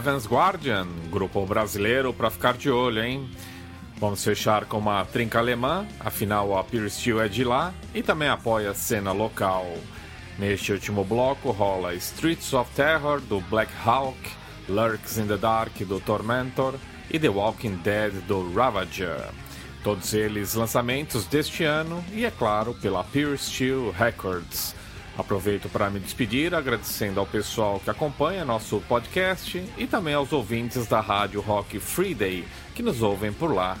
Heaven's 0.00 0.26
Guardian, 0.26 0.86
grupo 1.10 1.44
brasileiro 1.44 2.10
para 2.14 2.30
ficar 2.30 2.56
de 2.56 2.70
olho, 2.70 3.04
hein? 3.04 3.28
Vamos 3.98 4.24
fechar 4.24 4.64
com 4.64 4.78
uma 4.78 5.04
trinca 5.04 5.38
alemã, 5.38 5.86
afinal 6.00 6.56
a 6.56 6.64
Pure 6.64 6.88
Steel 6.88 7.20
é 7.20 7.28
de 7.28 7.44
lá 7.44 7.74
e 7.94 8.02
também 8.02 8.30
apoia 8.30 8.70
a 8.70 8.74
cena 8.74 9.12
local. 9.12 9.66
Neste 10.38 10.72
último 10.72 11.04
bloco 11.04 11.50
rola 11.50 11.94
Streets 11.96 12.54
of 12.54 12.70
Terror 12.74 13.20
do 13.20 13.42
Black 13.42 13.70
Hawk, 13.84 14.16
Lurks 14.70 15.18
in 15.18 15.26
the 15.26 15.36
Dark 15.36 15.76
do 15.80 16.00
Tormentor 16.00 16.76
e 17.10 17.18
The 17.18 17.28
Walking 17.28 17.76
Dead 17.84 18.12
do 18.26 18.54
Ravager. 18.54 19.28
Todos 19.84 20.14
eles 20.14 20.54
lançamentos 20.54 21.26
deste 21.26 21.62
ano 21.64 22.02
e, 22.10 22.24
é 22.24 22.30
claro, 22.30 22.72
pela 22.72 23.04
Pure 23.04 23.36
Steel 23.36 23.90
Records. 23.90 24.74
Aproveito 25.20 25.68
para 25.68 25.90
me 25.90 26.00
despedir 26.00 26.54
agradecendo 26.54 27.20
ao 27.20 27.26
pessoal 27.26 27.78
que 27.78 27.90
acompanha 27.90 28.44
nosso 28.44 28.80
podcast 28.88 29.62
e 29.76 29.86
também 29.86 30.14
aos 30.14 30.32
ouvintes 30.32 30.86
da 30.86 31.00
Rádio 31.00 31.40
Rock 31.40 31.78
Free 31.78 32.14
Day 32.14 32.44
que 32.74 32.82
nos 32.82 33.02
ouvem 33.02 33.32
por 33.32 33.54
lá. 33.54 33.76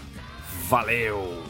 Valeu! 0.68 1.42